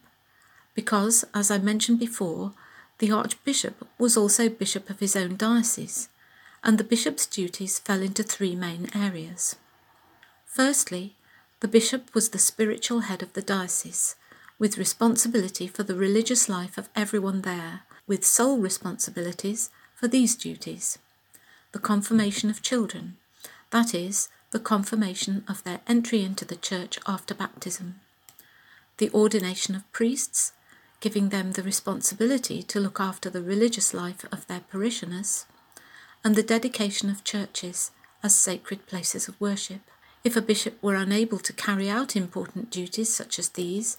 because, 0.72 1.24
as 1.34 1.50
I 1.50 1.58
mentioned 1.58 1.98
before, 1.98 2.52
the 2.98 3.10
archbishop 3.10 3.88
was 3.98 4.16
also 4.16 4.48
bishop 4.48 4.88
of 4.88 5.00
his 5.00 5.16
own 5.16 5.36
diocese, 5.36 6.08
and 6.62 6.78
the 6.78 6.84
bishop's 6.84 7.26
duties 7.26 7.80
fell 7.80 8.02
into 8.02 8.22
three 8.22 8.54
main 8.54 8.88
areas. 8.94 9.56
Firstly, 10.46 11.16
the 11.58 11.68
bishop 11.68 12.14
was 12.14 12.28
the 12.28 12.38
spiritual 12.38 13.00
head 13.00 13.24
of 13.24 13.32
the 13.32 13.42
diocese, 13.42 14.14
with 14.60 14.78
responsibility 14.78 15.66
for 15.66 15.82
the 15.82 15.96
religious 15.96 16.48
life 16.48 16.78
of 16.78 16.88
everyone 16.94 17.42
there, 17.42 17.82
with 18.08 18.24
sole 18.24 18.58
responsibilities 18.58 19.70
for 19.94 20.08
these 20.08 20.34
duties. 20.34 20.98
The 21.72 21.78
confirmation 21.78 22.50
of 22.50 22.62
children, 22.62 23.16
that 23.70 23.94
is, 23.94 24.28
the 24.50 24.58
confirmation 24.58 25.44
of 25.46 25.62
their 25.62 25.80
entry 25.86 26.24
into 26.24 26.46
the 26.46 26.56
church 26.56 26.98
after 27.06 27.34
baptism, 27.34 28.00
the 28.96 29.10
ordination 29.12 29.74
of 29.74 29.92
priests, 29.92 30.52
giving 31.00 31.28
them 31.28 31.52
the 31.52 31.62
responsibility 31.62 32.62
to 32.62 32.80
look 32.80 32.98
after 32.98 33.28
the 33.30 33.42
religious 33.42 33.92
life 33.92 34.24
of 34.32 34.46
their 34.46 34.60
parishioners, 34.60 35.44
and 36.24 36.34
the 36.34 36.42
dedication 36.42 37.10
of 37.10 37.22
churches 37.22 37.90
as 38.22 38.34
sacred 38.34 38.86
places 38.86 39.28
of 39.28 39.40
worship. 39.40 39.80
If 40.24 40.34
a 40.34 40.42
bishop 40.42 40.82
were 40.82 40.96
unable 40.96 41.38
to 41.38 41.52
carry 41.52 41.88
out 41.88 42.16
important 42.16 42.70
duties 42.70 43.14
such 43.14 43.38
as 43.38 43.50
these, 43.50 43.98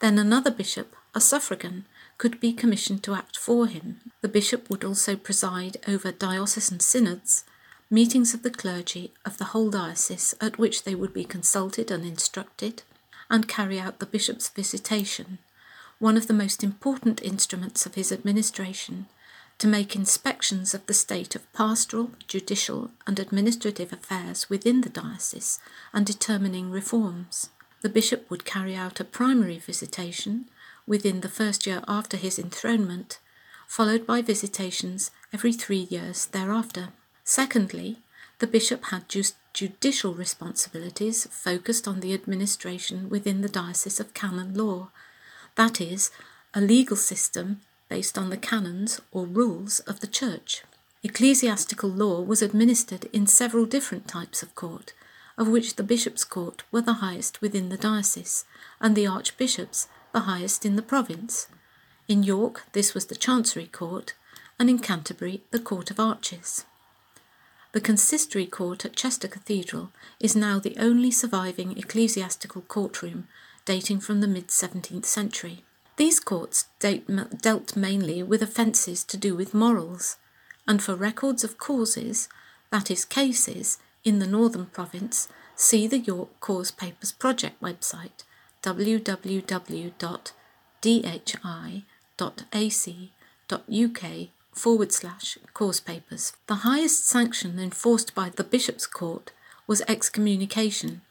then 0.00 0.18
another 0.18 0.50
bishop, 0.50 0.94
a 1.14 1.20
suffragan, 1.20 1.84
could 2.18 2.40
be 2.40 2.52
commissioned 2.52 3.02
to 3.04 3.14
act 3.14 3.36
for 3.36 3.66
him. 3.68 4.00
The 4.20 4.28
bishop 4.28 4.68
would 4.68 4.84
also 4.84 5.16
preside 5.16 5.76
over 5.86 6.10
diocesan 6.10 6.80
synods, 6.80 7.44
meetings 7.90 8.34
of 8.34 8.42
the 8.42 8.50
clergy 8.50 9.14
of 9.24 9.38
the 9.38 9.46
whole 9.46 9.70
diocese 9.70 10.34
at 10.40 10.58
which 10.58 10.84
they 10.84 10.94
would 10.94 11.14
be 11.14 11.24
consulted 11.24 11.90
and 11.90 12.04
instructed, 12.04 12.82
and 13.30 13.48
carry 13.48 13.78
out 13.78 13.98
the 13.98 14.06
bishop's 14.06 14.48
visitation, 14.48 15.38
one 15.98 16.16
of 16.16 16.26
the 16.26 16.34
most 16.34 16.62
important 16.64 17.22
instruments 17.22 17.86
of 17.86 17.94
his 17.94 18.10
administration, 18.10 19.06
to 19.58 19.66
make 19.66 19.96
inspections 19.96 20.74
of 20.74 20.86
the 20.86 20.94
state 20.94 21.34
of 21.34 21.52
pastoral, 21.52 22.12
judicial, 22.26 22.90
and 23.06 23.18
administrative 23.18 23.92
affairs 23.92 24.48
within 24.48 24.82
the 24.82 24.88
diocese 24.88 25.58
and 25.92 26.06
determining 26.06 26.70
reforms. 26.70 27.50
The 27.80 27.88
bishop 27.88 28.30
would 28.30 28.44
carry 28.44 28.74
out 28.74 29.00
a 29.00 29.04
primary 29.04 29.58
visitation 29.58 30.46
within 30.88 31.20
the 31.20 31.28
first 31.28 31.66
year 31.66 31.82
after 31.86 32.16
his 32.16 32.38
enthronement, 32.38 33.20
followed 33.68 34.06
by 34.06 34.22
visitations 34.22 35.10
every 35.32 35.52
three 35.52 35.86
years 35.90 36.26
thereafter. 36.26 36.88
Secondly, 37.22 37.98
the 38.38 38.46
bishop 38.46 38.86
had 38.86 39.04
judicial 39.52 40.14
responsibilities 40.14 41.28
focused 41.30 41.86
on 41.86 42.00
the 42.00 42.14
administration 42.14 43.08
within 43.10 43.42
the 43.42 43.48
Diocese 43.48 44.00
of 44.00 44.14
Canon 44.14 44.54
Law, 44.54 44.88
that 45.56 45.80
is, 45.80 46.10
a 46.54 46.60
legal 46.60 46.96
system 46.96 47.60
based 47.88 48.16
on 48.16 48.30
the 48.30 48.36
canons 48.36 49.00
or 49.12 49.26
rules 49.26 49.80
of 49.80 50.00
the 50.00 50.06
Church. 50.06 50.62
Ecclesiastical 51.02 51.90
law 51.90 52.20
was 52.20 52.42
administered 52.42 53.04
in 53.12 53.26
several 53.26 53.66
different 53.66 54.08
types 54.08 54.42
of 54.42 54.54
court, 54.54 54.94
of 55.36 55.48
which 55.48 55.76
the 55.76 55.82
bishop's 55.82 56.24
court 56.24 56.62
were 56.72 56.80
the 56.80 56.94
highest 56.94 57.40
within 57.40 57.68
the 57.68 57.76
diocese, 57.76 58.44
and 58.80 58.96
the 58.96 59.06
archbishop's 59.06 59.86
the 60.12 60.20
highest 60.20 60.64
in 60.64 60.76
the 60.76 60.82
province. 60.82 61.48
In 62.06 62.22
York, 62.22 62.64
this 62.72 62.94
was 62.94 63.06
the 63.06 63.14
Chancery 63.14 63.66
Court, 63.66 64.14
and 64.58 64.70
in 64.70 64.78
Canterbury, 64.78 65.42
the 65.50 65.58
Court 65.58 65.90
of 65.90 66.00
Arches. 66.00 66.64
The 67.72 67.80
Consistory 67.80 68.46
Court 68.46 68.84
at 68.84 68.96
Chester 68.96 69.28
Cathedral 69.28 69.92
is 70.18 70.34
now 70.34 70.58
the 70.58 70.76
only 70.78 71.10
surviving 71.10 71.76
ecclesiastical 71.76 72.62
courtroom 72.62 73.28
dating 73.66 74.00
from 74.00 74.20
the 74.20 74.26
mid 74.26 74.48
17th 74.48 75.04
century. 75.04 75.64
These 75.96 76.20
courts 76.20 76.66
dealt 76.78 77.76
mainly 77.76 78.22
with 78.22 78.40
offences 78.40 79.04
to 79.04 79.16
do 79.18 79.36
with 79.36 79.52
morals, 79.52 80.16
and 80.66 80.82
for 80.82 80.94
records 80.94 81.44
of 81.44 81.58
causes, 81.58 82.28
that 82.70 82.90
is, 82.90 83.04
cases, 83.04 83.78
in 84.04 84.18
the 84.18 84.26
Northern 84.26 84.66
Province, 84.66 85.28
see 85.54 85.86
the 85.86 85.98
York 85.98 86.40
Cause 86.40 86.70
Papers 86.70 87.12
Project 87.12 87.60
website 87.60 88.24
www.dhi.ac.uk 88.62 89.98
forward 94.52 94.92
slash 94.92 95.38
cause 95.54 95.80
papers. 95.80 96.32
The 96.46 96.54
highest 96.56 97.06
sanction 97.06 97.58
enforced 97.58 98.14
by 98.14 98.30
the 98.30 98.44
Bishop's 98.44 98.86
Court 98.86 99.30
was 99.66 99.82
excommunication, 99.86 101.02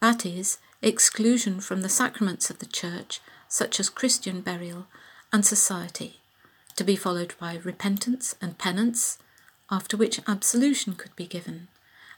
that 0.00 0.26
is, 0.26 0.58
exclusion 0.82 1.60
from 1.60 1.82
the 1.82 1.88
sacraments 1.88 2.50
of 2.50 2.58
the 2.58 2.66
Church, 2.66 3.20
such 3.48 3.80
as 3.80 3.88
Christian 3.88 4.40
burial 4.40 4.86
and 5.32 5.44
society, 5.44 6.20
to 6.76 6.84
be 6.84 6.96
followed 6.96 7.34
by 7.38 7.58
repentance 7.62 8.34
and 8.40 8.58
penance, 8.58 9.18
after 9.70 9.96
which 9.96 10.20
absolution 10.26 10.94
could 10.94 11.14
be 11.16 11.26
given. 11.26 11.68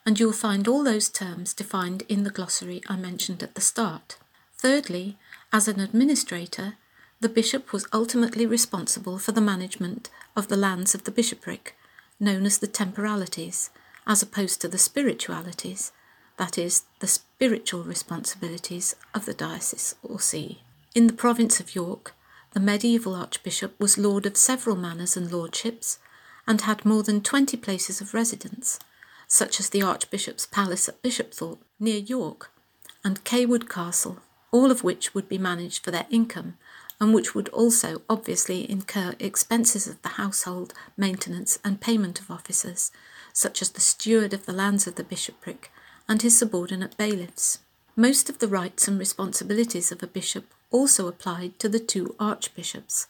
And 0.05 0.19
you'll 0.19 0.33
find 0.33 0.67
all 0.67 0.83
those 0.83 1.09
terms 1.09 1.55
defined 1.55 2.03
in 2.09 2.25
the 2.25 2.31
glossary 2.31 2.83
I 2.89 2.97
mentioned 2.97 3.43
at 3.43 3.55
the 3.55 3.61
start. 3.61 4.17
Thirdly, 4.63 5.19
as 5.53 5.67
an 5.67 5.81
administrator, 5.81 6.75
the 7.19 7.29
bishop 7.29 7.73
was 7.73 7.89
ultimately 7.93 8.47
responsible 8.47 9.19
for 9.19 9.33
the 9.33 9.41
management 9.41 10.09
of 10.37 10.47
the 10.47 10.57
lands 10.57 10.95
of 10.95 11.03
the 11.03 11.11
bishopric, 11.11 11.77
known 12.21 12.47
as 12.47 12.59
the 12.59 12.69
temporalities, 12.69 13.71
as 14.07 14.23
opposed 14.23 14.61
to 14.61 14.69
the 14.69 14.79
spiritualities, 14.79 15.91
that 16.37 16.59
is, 16.59 16.85
the 17.01 17.09
spiritual 17.09 17.83
responsibilities 17.83 18.95
of 19.13 19.25
the 19.25 19.35
diocese 19.35 19.97
or 20.01 20.21
see. 20.21 20.63
In 20.95 21.09
the 21.09 21.13
province 21.13 21.59
of 21.59 21.75
York, 21.75 22.15
the 22.53 22.61
medieval 22.61 23.17
archbishop 23.17 23.75
was 23.81 23.99
lord 23.99 24.27
of 24.27 24.37
several 24.37 24.77
manors 24.77 25.17
and 25.17 25.33
lordships, 25.33 25.99
and 26.47 26.61
had 26.61 26.85
more 26.85 27.03
than 27.03 27.21
twenty 27.21 27.57
places 27.57 28.01
of 28.01 28.15
residence, 28.15 28.79
such 29.27 29.59
as 29.59 29.71
the 29.71 29.83
Archbishop's 29.83 30.47
Palace 30.47 30.89
at 30.89 31.03
Bishopthorpe, 31.03 31.65
near 31.81 31.99
York, 31.99 32.53
and 33.03 33.25
Cawood 33.25 33.69
Castle, 33.69 34.21
all 34.53 34.71
of 34.71 34.85
which 34.85 35.15
would 35.15 35.29
be 35.29 35.39
managed 35.39 35.83
for 35.83 35.91
their 35.91 36.07
income 36.11 36.57
and 37.01 37.13
which 37.13 37.35
would 37.35 37.49
also 37.49 38.03
obviously 38.09 38.71
incur 38.71 39.15
expenses 39.19 39.89
of 39.89 40.01
the 40.03 40.11
household, 40.11 40.73
maintenance, 40.97 41.59
and 41.65 41.81
payment 41.81 42.21
of 42.21 42.31
officers, 42.31 42.93
such 43.33 43.61
as 43.61 43.71
the 43.71 43.81
steward 43.81 44.33
of 44.33 44.47
the 44.47 44.53
lands 44.53 44.87
of 44.87 44.95
the 44.95 45.03
bishopric 45.03 45.73
and 46.09 46.23
his 46.23 46.39
subordinate 46.39 46.97
bailiffs. 46.97 47.59
Most 47.97 48.31
of 48.31 48.39
the 48.39 48.47
rights 48.47 48.87
and 48.87 49.01
responsibilities 49.01 49.91
of 49.91 50.01
a 50.01 50.07
bishop 50.07 50.45
also 50.71 51.09
applied 51.09 51.59
to 51.59 51.69
the 51.69 51.81
two 51.81 52.15
archbishops, 52.21 53.09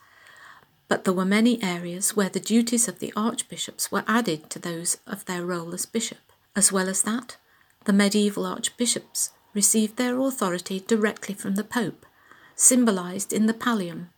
but 0.89 1.05
there 1.05 1.13
were 1.13 1.27
many 1.27 1.63
areas 1.63 2.17
where 2.17 2.31
the 2.31 2.41
duties 2.41 2.89
of 2.89 2.99
the 2.99 3.13
archbishops 3.15 3.93
were 3.93 4.05
added 4.09 4.49
to 4.49 4.59
those 4.59 4.97
of 5.07 5.27
their 5.27 5.45
role 5.45 5.75
as 5.75 5.85
bishop. 5.85 6.33
As 6.57 6.73
well 6.73 6.89
as 6.89 7.03
that, 7.03 7.37
the 7.85 7.93
medieval 7.93 8.47
archbishops 8.47 9.31
received 9.55 9.97
their 9.97 10.19
authority 10.19 10.81
directly 10.81 11.35
from 11.35 11.55
the 11.55 11.65
Pope, 11.65 12.07
symbolized 12.55 13.33
in 13.33 13.47
the 13.47 13.55
pallium, 13.55 14.09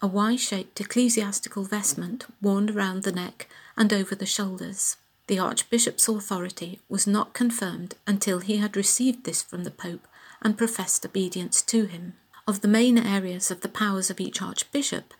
a 0.00 0.06
Y 0.06 0.36
shaped 0.36 0.80
ecclesiastical 0.80 1.64
vestment 1.64 2.26
worn 2.40 2.68
around 2.70 3.02
the 3.02 3.12
neck 3.12 3.48
and 3.76 3.92
over 3.92 4.14
the 4.14 4.26
shoulders. 4.26 4.96
The 5.28 5.38
Archbishop's 5.38 6.08
authority 6.08 6.80
was 6.88 7.06
not 7.06 7.32
confirmed 7.32 7.94
until 8.06 8.40
he 8.40 8.56
had 8.56 8.76
received 8.76 9.24
this 9.24 9.42
from 9.42 9.64
the 9.64 9.70
Pope 9.70 10.06
and 10.42 10.58
professed 10.58 11.06
obedience 11.06 11.62
to 11.62 11.86
him. 11.86 12.14
Of 12.46 12.60
the 12.60 12.68
main 12.68 12.98
areas 12.98 13.50
of 13.50 13.60
the 13.60 13.68
powers 13.68 14.10
of 14.10 14.20
each 14.20 14.42
Archbishop, 14.42 15.14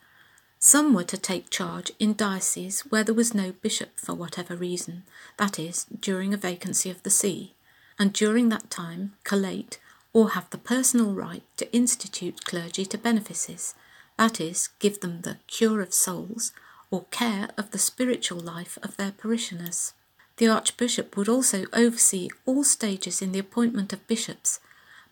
some 0.58 0.92
were 0.92 1.04
to 1.04 1.16
take 1.16 1.50
charge 1.50 1.92
in 1.98 2.14
dioceses 2.14 2.80
where 2.82 3.04
there 3.04 3.14
was 3.14 3.34
no 3.34 3.52
bishop 3.52 3.98
for 3.98 4.14
whatever 4.14 4.56
reason, 4.56 5.04
that 5.36 5.58
is, 5.58 5.86
during 6.00 6.34
a 6.34 6.36
vacancy 6.36 6.90
of 6.90 7.02
the 7.04 7.10
see, 7.10 7.54
and 8.02 8.12
during 8.12 8.48
that 8.48 8.68
time 8.68 9.12
collate 9.22 9.78
or 10.12 10.30
have 10.30 10.50
the 10.50 10.58
personal 10.58 11.14
right 11.14 11.44
to 11.56 11.72
institute 11.72 12.44
clergy 12.44 12.84
to 12.84 12.98
benefices, 12.98 13.76
that 14.18 14.40
is, 14.40 14.70
give 14.80 14.98
them 14.98 15.20
the 15.20 15.36
cure 15.46 15.80
of 15.80 15.94
souls 15.94 16.50
or 16.90 17.04
care 17.12 17.50
of 17.56 17.70
the 17.70 17.78
spiritual 17.78 18.40
life 18.40 18.76
of 18.82 18.96
their 18.96 19.12
parishioners. 19.12 19.92
The 20.38 20.48
Archbishop 20.48 21.16
would 21.16 21.28
also 21.28 21.66
oversee 21.72 22.28
all 22.44 22.64
stages 22.64 23.22
in 23.22 23.30
the 23.30 23.38
appointment 23.38 23.92
of 23.92 24.08
bishops, 24.08 24.58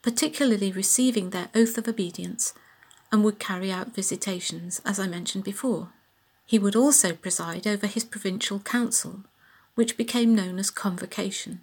particularly 0.03 0.73
receiving 0.73 1.31
their 1.31 1.49
oath 1.55 1.79
of 1.79 1.87
obedience, 1.87 2.55
and 3.13 3.23
would 3.23 3.39
carry 3.39 3.71
out 3.71 3.95
visitations, 3.95 4.81
as 4.85 4.99
I 4.99 5.07
mentioned 5.07 5.45
before. 5.45 5.91
He 6.45 6.59
would 6.59 6.75
also 6.75 7.13
preside 7.13 7.69
over 7.69 7.87
his 7.87 8.03
provincial 8.03 8.59
council, 8.59 9.21
which 9.77 9.97
became 9.97 10.35
known 10.35 10.59
as 10.59 10.73
convocation, 10.73 11.61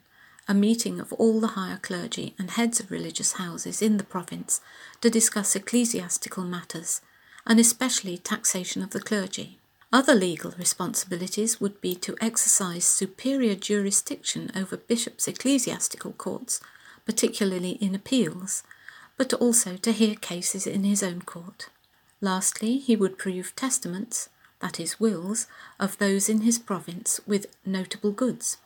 a 0.48 0.54
meeting 0.54 1.00
of 1.00 1.12
all 1.14 1.42
the 1.42 1.48
higher 1.48 1.78
clergy 1.78 2.34
and 2.40 2.52
heads 2.52 2.80
of 2.80 2.90
religious 2.90 3.34
houses 3.34 3.82
in 3.82 3.98
the 3.98 4.04
province 4.04 4.62
to 5.02 5.10
discuss 5.10 5.56
ecclesiastical 5.56 6.44
matters, 6.46 7.02
and 7.46 7.60
especially 7.60 8.18
taxation 8.18 8.82
of 8.82 8.92
the 8.92 9.02
clergy. 9.02 9.60
Other 9.92 10.16
legal 10.16 10.54
responsibilities 10.58 11.60
would 11.60 11.82
be 11.82 11.96
to 11.96 12.18
exercise 12.22 12.86
superior 12.86 13.56
jurisdiction 13.56 14.52
over 14.56 14.78
bishops' 14.78 15.28
ecclesiastical 15.28 16.14
courts, 16.14 16.62
particularly 17.06 17.72
in 17.72 17.94
appeals, 17.94 18.64
but 19.18 19.34
also 19.34 19.76
to 19.78 19.92
hear 19.92 20.16
cases 20.16 20.66
in 20.66 20.84
his 20.84 21.04
own 21.04 21.22
court. 21.22 21.70
Lastly, 22.22 22.78
he 22.78 22.96
would 22.96 23.18
prove 23.18 23.56
testaments, 23.56 24.30
that 24.60 24.80
is, 24.80 25.00
wills, 25.00 25.48
of 25.80 25.98
those 25.98 26.30
in 26.30 26.42
his 26.42 26.58
province 26.58 27.20
with 27.26 27.48
notable 27.66 28.12
goods 28.12 28.58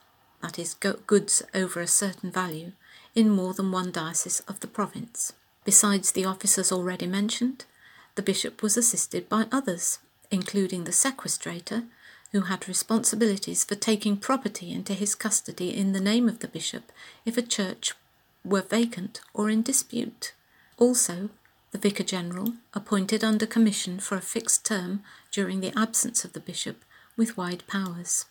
that 0.42 0.58
is, 0.58 0.74
goods 0.74 1.42
over 1.54 1.80
a 1.80 1.86
certain 1.86 2.30
value, 2.30 2.72
in 3.14 3.28
more 3.28 3.54
than 3.54 3.72
one 3.72 3.90
diocese 3.90 4.40
of 4.48 4.60
the 4.60 4.66
province. 4.66 5.32
Besides 5.64 6.12
the 6.12 6.24
officers 6.24 6.72
already 6.72 7.06
mentioned, 7.06 7.64
the 8.14 8.22
bishop 8.22 8.62
was 8.62 8.76
assisted 8.76 9.28
by 9.28 9.46
others, 9.50 9.98
including 10.30 10.84
the 10.84 10.92
sequestrator, 10.92 11.84
who 12.32 12.42
had 12.42 12.66
responsibilities 12.66 13.64
for 13.64 13.74
taking 13.74 14.16
property 14.16 14.72
into 14.72 14.94
his 14.94 15.14
custody 15.14 15.76
in 15.76 15.92
the 15.92 16.00
name 16.00 16.28
of 16.28 16.38
the 16.40 16.48
bishop 16.48 16.90
if 17.24 17.36
a 17.36 17.42
church 17.42 17.92
were 18.44 18.62
vacant 18.62 19.20
or 19.34 19.50
in 19.50 19.62
dispute. 19.62 20.32
Also, 20.78 21.28
the 21.70 21.78
vicar 21.78 22.02
general, 22.02 22.54
appointed 22.74 23.22
under 23.22 23.46
commission 23.46 23.98
for 23.98 24.16
a 24.16 24.20
fixed 24.20 24.64
term 24.64 25.02
during 25.30 25.60
the 25.60 25.78
absence 25.78 26.24
of 26.24 26.32
the 26.32 26.40
bishop, 26.40 26.84
with 27.16 27.36
wide 27.36 27.62
powers. 27.66 28.24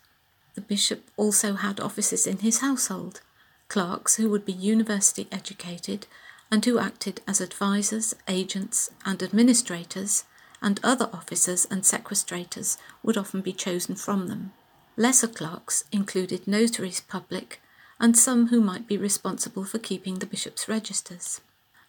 The 0.54 0.60
bishop 0.60 1.10
also 1.16 1.54
had 1.54 1.80
officers 1.80 2.26
in 2.26 2.38
his 2.38 2.58
household, 2.60 3.20
clerks 3.68 4.16
who 4.16 4.28
would 4.30 4.44
be 4.44 4.52
university 4.52 5.26
educated 5.32 6.06
and 6.50 6.64
who 6.64 6.78
acted 6.78 7.22
as 7.26 7.40
advisers, 7.40 8.14
agents, 8.28 8.90
and 9.06 9.22
administrators, 9.22 10.24
and 10.60 10.78
other 10.82 11.08
officers 11.12 11.66
and 11.70 11.84
sequestrators 11.84 12.76
would 13.02 13.16
often 13.16 13.40
be 13.40 13.52
chosen 13.52 13.94
from 13.94 14.28
them. 14.28 14.52
Lesser 14.96 15.28
clerks 15.28 15.84
included 15.90 16.46
notaries 16.46 17.00
public 17.00 17.60
and 17.98 18.18
some 18.18 18.48
who 18.48 18.60
might 18.60 18.86
be 18.86 18.98
responsible 18.98 19.64
for 19.64 19.78
keeping 19.78 20.18
the 20.18 20.26
bishop's 20.26 20.68
registers. 20.68 21.40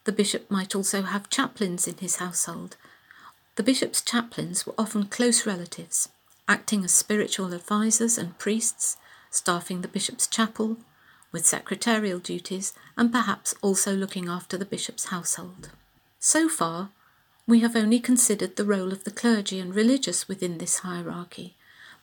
The 0.06 0.12
bishop 0.12 0.50
might 0.50 0.76
also 0.76 1.02
have 1.02 1.30
chaplains 1.30 1.88
in 1.88 1.98
his 1.98 2.18
household. 2.18 2.78
The 3.56 3.64
bishop's 3.64 4.02
chaplains 4.02 4.66
were 4.66 4.76
often 4.78 5.06
close 5.06 5.46
relatives, 5.46 6.10
acting 6.48 6.84
as 6.84 6.92
spiritual 6.92 7.54
advisers 7.54 8.18
and 8.18 8.38
priests, 8.38 8.98
staffing 9.30 9.82
the 9.82 9.88
bishop's 9.88 10.28
chapel, 10.28 10.78
with 11.32 11.46
secretarial 11.46 12.20
duties, 12.20 12.74
and 12.96 13.12
perhaps 13.12 13.56
also 13.62 13.96
looking 13.96 14.30
after 14.30 14.58
the 14.58 14.66
bishop's 14.66 15.06
household. 15.06 15.72
So 16.20 16.48
far, 16.48 16.90
we 17.46 17.60
have 17.60 17.76
only 17.76 18.00
considered 18.00 18.56
the 18.56 18.66
role 18.66 18.94
of 18.94 19.04
the 19.04 19.12
clergy 19.12 19.60
and 19.60 19.76
religious 19.76 20.28
within 20.28 20.60
this 20.60 20.80
hierarchy, 20.80 21.56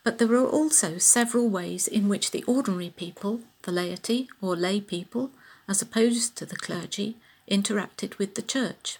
but 0.03 0.18
there 0.18 0.35
are 0.35 0.46
also 0.46 0.98
several 0.98 1.48
ways 1.48 1.87
in 1.87 2.09
which 2.09 2.31
the 2.31 2.42
ordinary 2.44 2.90
people, 2.90 3.40
the 3.62 3.72
laity 3.72 4.29
or 4.40 4.57
lay 4.57 4.81
people, 4.81 5.31
as 5.68 5.81
opposed 5.81 6.37
to 6.37 6.44
the 6.44 6.57
clergy, 6.57 7.16
interacted 7.50 8.18
with 8.18 8.35
the 8.35 8.42
church. 8.42 8.98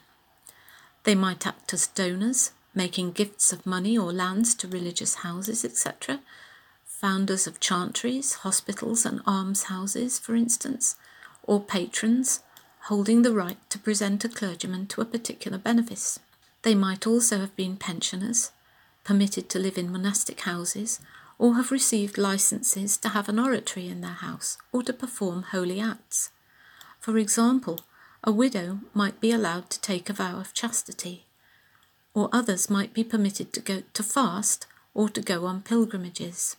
They 1.05 1.14
might 1.14 1.46
act 1.46 1.72
as 1.72 1.87
donors, 1.87 2.53
making 2.74 3.12
gifts 3.12 3.52
of 3.52 3.66
money 3.66 3.96
or 3.96 4.12
lands 4.12 4.54
to 4.54 4.68
religious 4.68 5.16
houses, 5.16 5.64
etc., 5.64 6.20
founders 6.85 7.46
of 7.46 7.61
chantries, 7.61 8.35
hospitals, 8.38 9.06
and 9.06 9.20
almshouses, 9.26 10.18
for 10.18 10.35
instance, 10.35 10.96
or 11.42 11.61
patrons 11.61 12.40
holding 12.85 13.22
the 13.22 13.33
right 13.33 13.59
to 13.70 13.78
present 13.78 14.24
a 14.24 14.28
clergyman 14.28 14.87
to 14.87 15.00
a 15.00 15.06
particular 15.06 15.59
benefice. 15.59 16.18
They 16.62 16.74
might 16.74 17.06
also 17.06 17.38
have 17.38 17.56
been 17.56 17.76
pensioners, 17.76 18.52
permitted 19.04 19.48
to 19.48 19.59
live 19.59 19.78
in 19.78 19.90
monastic 19.90 20.40
houses, 20.40 21.00
or 21.38 21.54
have 21.54 21.70
received 21.70 22.18
licenses 22.18 22.98
to 22.98 23.09
have 23.09 23.28
an 23.28 23.38
oratory 23.38 23.88
in 23.88 24.02
their 24.02 24.11
house 24.11 24.59
or 24.72 24.83
to 24.83 24.92
perform 24.92 25.42
holy 25.44 25.80
acts. 25.80 26.30
For 26.98 27.16
example, 27.16 27.80
a 28.22 28.30
widow 28.30 28.80
might 28.92 29.20
be 29.20 29.33
allowed 29.33 29.70
to 29.70 29.80
take 29.80 30.11
a 30.11 30.12
vow 30.12 30.38
of 30.38 30.52
chastity, 30.52 31.24
or 32.14 32.29
others 32.33 32.70
might 32.70 32.92
be 32.92 33.05
permitted 33.05 33.53
to 33.53 33.61
go 33.61 33.83
to 33.94 34.03
fast 34.03 34.66
or 34.94 35.09
to 35.09 35.20
go 35.20 35.46
on 35.46 35.62
pilgrimages. 35.62 36.57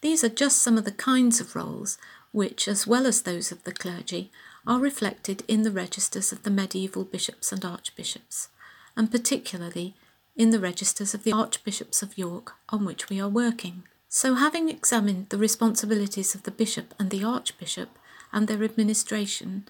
These 0.00 0.24
are 0.24 0.30
just 0.30 0.62
some 0.62 0.78
of 0.78 0.84
the 0.84 0.92
kinds 0.92 1.40
of 1.40 1.54
roles 1.54 1.98
which, 2.32 2.68
as 2.68 2.86
well 2.86 3.06
as 3.06 3.22
those 3.22 3.52
of 3.52 3.64
the 3.64 3.72
clergy, 3.72 4.30
are 4.66 4.80
reflected 4.80 5.42
in 5.48 5.62
the 5.62 5.70
registers 5.70 6.32
of 6.32 6.42
the 6.42 6.50
medieval 6.50 7.04
bishops 7.04 7.52
and 7.52 7.64
archbishops, 7.64 8.48
and 8.96 9.10
particularly 9.10 9.94
in 10.36 10.50
the 10.50 10.60
registers 10.60 11.12
of 11.14 11.24
the 11.24 11.32
archbishops 11.32 12.02
of 12.02 12.16
York 12.16 12.54
on 12.68 12.84
which 12.84 13.08
we 13.08 13.20
are 13.20 13.28
working. 13.28 13.82
So, 14.08 14.34
having 14.34 14.68
examined 14.68 15.28
the 15.28 15.38
responsibilities 15.38 16.34
of 16.34 16.44
the 16.44 16.50
bishop 16.50 16.94
and 16.98 17.10
the 17.10 17.24
archbishop 17.24 17.90
and 18.32 18.48
their 18.48 18.64
administration, 18.64 19.66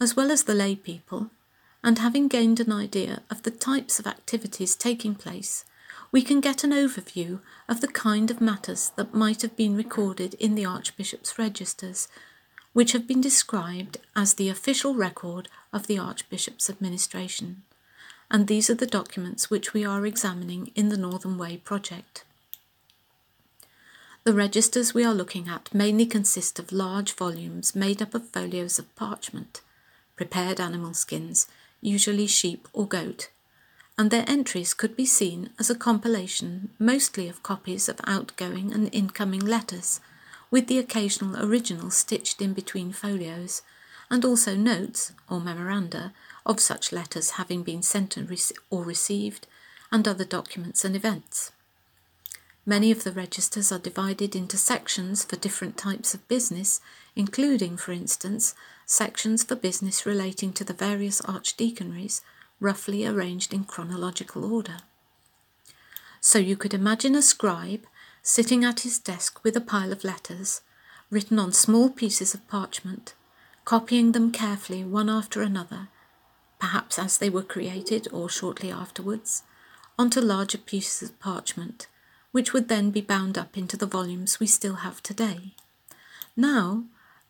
as 0.00 0.16
well 0.16 0.30
as 0.30 0.44
the 0.44 0.54
lay 0.54 0.76
people, 0.76 1.30
and 1.86 2.00
having 2.00 2.26
gained 2.26 2.58
an 2.58 2.72
idea 2.72 3.22
of 3.30 3.44
the 3.44 3.50
types 3.50 4.00
of 4.00 4.08
activities 4.08 4.74
taking 4.74 5.14
place, 5.14 5.64
we 6.10 6.20
can 6.20 6.40
get 6.40 6.64
an 6.64 6.72
overview 6.72 7.38
of 7.68 7.80
the 7.80 7.86
kind 7.86 8.28
of 8.28 8.40
matters 8.40 8.90
that 8.96 9.14
might 9.14 9.40
have 9.40 9.56
been 9.56 9.76
recorded 9.76 10.34
in 10.34 10.56
the 10.56 10.66
Archbishop's 10.66 11.38
registers, 11.38 12.08
which 12.72 12.90
have 12.90 13.06
been 13.06 13.20
described 13.20 13.98
as 14.16 14.34
the 14.34 14.48
official 14.48 14.96
record 14.96 15.48
of 15.72 15.86
the 15.86 15.96
Archbishop's 15.96 16.68
administration. 16.68 17.62
And 18.32 18.48
these 18.48 18.68
are 18.68 18.74
the 18.74 18.84
documents 18.84 19.48
which 19.48 19.72
we 19.72 19.84
are 19.84 20.04
examining 20.04 20.72
in 20.74 20.88
the 20.88 20.96
Northern 20.96 21.38
Way 21.38 21.56
project. 21.58 22.24
The 24.24 24.34
registers 24.34 24.92
we 24.92 25.04
are 25.04 25.14
looking 25.14 25.48
at 25.48 25.72
mainly 25.72 26.06
consist 26.06 26.58
of 26.58 26.72
large 26.72 27.12
volumes 27.12 27.76
made 27.76 28.02
up 28.02 28.12
of 28.12 28.28
folios 28.30 28.80
of 28.80 28.92
parchment 28.96 29.60
prepared 30.16 30.58
animal 30.58 30.94
skins, 30.94 31.46
usually 31.80 32.26
sheep 32.26 32.68
or 32.72 32.86
goat, 32.86 33.28
and 33.98 34.10
their 34.10 34.24
entries 34.28 34.74
could 34.74 34.96
be 34.96 35.06
seen 35.06 35.50
as 35.58 35.70
a 35.70 35.74
compilation 35.74 36.70
mostly 36.78 37.28
of 37.28 37.42
copies 37.42 37.88
of 37.88 38.00
outgoing 38.04 38.72
and 38.72 38.92
incoming 38.92 39.40
letters, 39.40 40.00
with 40.50 40.66
the 40.66 40.78
occasional 40.78 41.36
original 41.44 41.90
stitched 41.90 42.40
in 42.40 42.52
between 42.52 42.92
folios, 42.92 43.62
and 44.10 44.24
also 44.24 44.54
notes 44.54 45.12
or 45.28 45.40
memoranda 45.40 46.12
of 46.44 46.60
such 46.60 46.92
letters 46.92 47.30
having 47.32 47.62
been 47.62 47.82
sent 47.82 48.16
or 48.70 48.84
received, 48.84 49.46
and 49.90 50.06
other 50.06 50.24
documents 50.24 50.84
and 50.84 50.94
events. 50.94 51.52
Many 52.64 52.90
of 52.90 53.04
the 53.04 53.12
registers 53.12 53.70
are 53.70 53.78
divided 53.78 54.34
into 54.34 54.56
sections 54.56 55.24
for 55.24 55.36
different 55.36 55.76
types 55.76 56.14
of 56.14 56.26
business, 56.26 56.80
including, 57.14 57.76
for 57.76 57.92
instance, 57.92 58.54
sections 58.86 59.44
for 59.44 59.54
business 59.54 60.06
relating 60.06 60.52
to 60.54 60.64
the 60.64 60.72
various 60.72 61.20
archdeaconries, 61.22 62.22
roughly 62.60 63.04
arranged 63.04 63.52
in 63.52 63.64
chronological 63.64 64.50
order. 64.50 64.78
So 66.20 66.38
you 66.38 66.56
could 66.56 66.72
imagine 66.72 67.14
a 67.14 67.20
scribe 67.20 67.84
sitting 68.22 68.64
at 68.64 68.80
his 68.80 68.98
desk 68.98 69.44
with 69.44 69.56
a 69.56 69.60
pile 69.60 69.92
of 69.92 70.04
letters, 70.04 70.62
written 71.10 71.38
on 71.38 71.52
small 71.52 71.90
pieces 71.90 72.32
of 72.32 72.48
parchment, 72.48 73.14
copying 73.64 74.12
them 74.12 74.32
carefully 74.32 74.82
one 74.84 75.10
after 75.10 75.42
another, 75.42 75.88
perhaps 76.58 76.98
as 76.98 77.18
they 77.18 77.28
were 77.28 77.42
created 77.42 78.08
or 78.10 78.28
shortly 78.28 78.70
afterwards, 78.70 79.42
onto 79.98 80.20
larger 80.20 80.58
pieces 80.58 81.10
of 81.10 81.20
parchment 81.20 81.86
which 82.36 82.52
would 82.52 82.68
then 82.68 82.90
be 82.90 83.00
bound 83.00 83.38
up 83.38 83.56
into 83.56 83.78
the 83.78 83.86
volumes 83.86 84.38
we 84.38 84.46
still 84.46 84.74
have 84.84 85.02
today. 85.02 85.54
Now, 86.36 86.84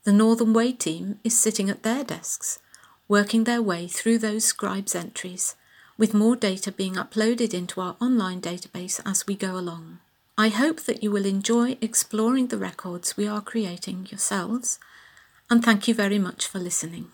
the 0.07 0.13
Northern 0.13 0.53
Way 0.53 0.71
team 0.71 1.19
is 1.25 1.37
sitting 1.37 1.69
at 1.69 1.83
their 1.83 2.05
desks, 2.05 2.61
working 3.09 3.43
their 3.43 3.61
way 3.61 3.89
through 3.89 4.19
those 4.19 4.45
scribes' 4.45 4.95
entries, 4.95 5.57
with 5.99 6.15
more 6.15 6.37
data 6.37 6.71
being 6.71 6.95
uploaded 6.95 7.53
into 7.53 7.81
our 7.81 7.97
online 8.01 8.41
database 8.41 9.01
as 9.05 9.27
we 9.27 9.35
go 9.35 9.57
along. 9.57 9.99
I 10.39 10.51
hope 10.51 10.83
that 10.83 11.03
you 11.03 11.11
will 11.11 11.27
enjoy 11.27 11.77
exploring 11.81 12.47
the 12.47 12.57
records 12.57 13.17
we 13.17 13.27
are 13.27 13.41
creating 13.41 14.07
yourselves, 14.09 14.79
and 15.51 15.65
thank 15.65 15.89
you 15.89 15.95
very 15.95 16.21
much 16.21 16.47
for 16.47 16.61
listening. 16.61 17.09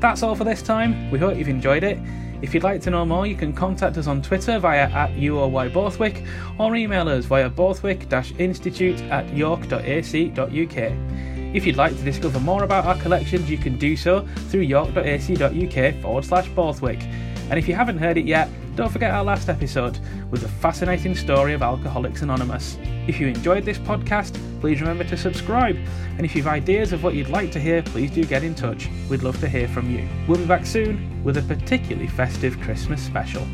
That's 0.00 0.24
all 0.24 0.34
for 0.34 0.42
this 0.42 0.60
time. 0.60 1.08
We 1.12 1.20
hope 1.20 1.38
you've 1.38 1.48
enjoyed 1.48 1.84
it. 1.84 1.98
If 2.42 2.52
you'd 2.52 2.64
like 2.64 2.80
to 2.82 2.90
know 2.90 3.06
more, 3.06 3.24
you 3.24 3.36
can 3.36 3.52
contact 3.52 3.96
us 3.96 4.08
on 4.08 4.20
Twitter 4.20 4.58
via 4.58 4.90
at 4.90 5.10
uoyborthwick 5.12 6.26
or 6.58 6.74
email 6.74 7.08
us 7.08 7.24
via 7.24 7.48
borthwick-institute 7.48 9.00
at 9.02 9.32
york.ac.uk. 9.32 10.92
If 11.54 11.66
you'd 11.66 11.76
like 11.76 11.96
to 11.96 12.02
discover 12.02 12.40
more 12.40 12.64
about 12.64 12.84
our 12.84 12.96
collections, 12.96 13.48
you 13.48 13.58
can 13.58 13.78
do 13.78 13.96
so 13.96 14.26
through 14.50 14.62
york.ac.uk 14.62 16.02
forward 16.02 16.24
slash 16.24 16.48
Borthwick. 16.48 17.00
And 17.50 17.58
if 17.58 17.68
you 17.68 17.74
haven't 17.74 17.98
heard 17.98 18.16
it 18.18 18.24
yet, 18.24 18.48
don't 18.74 18.90
forget 18.90 19.10
our 19.10 19.22
last 19.22 19.48
episode 19.48 19.98
with 20.30 20.40
the 20.40 20.48
fascinating 20.48 21.14
story 21.14 21.52
of 21.52 21.62
Alcoholics 21.62 22.22
Anonymous. 22.22 22.78
If 23.06 23.20
you 23.20 23.26
enjoyed 23.26 23.64
this 23.64 23.78
podcast, 23.78 24.38
please 24.60 24.80
remember 24.80 25.04
to 25.04 25.16
subscribe. 25.16 25.76
And 26.16 26.24
if 26.24 26.34
you 26.34 26.42
have 26.42 26.52
ideas 26.52 26.92
of 26.92 27.02
what 27.02 27.14
you'd 27.14 27.28
like 27.28 27.52
to 27.52 27.60
hear, 27.60 27.82
please 27.82 28.10
do 28.10 28.24
get 28.24 28.42
in 28.42 28.54
touch. 28.54 28.88
We'd 29.10 29.22
love 29.22 29.38
to 29.40 29.48
hear 29.48 29.68
from 29.68 29.90
you. 29.90 30.08
We'll 30.26 30.38
be 30.38 30.46
back 30.46 30.64
soon 30.64 31.22
with 31.22 31.36
a 31.36 31.42
particularly 31.42 32.08
festive 32.08 32.58
Christmas 32.60 33.02
special. 33.02 33.46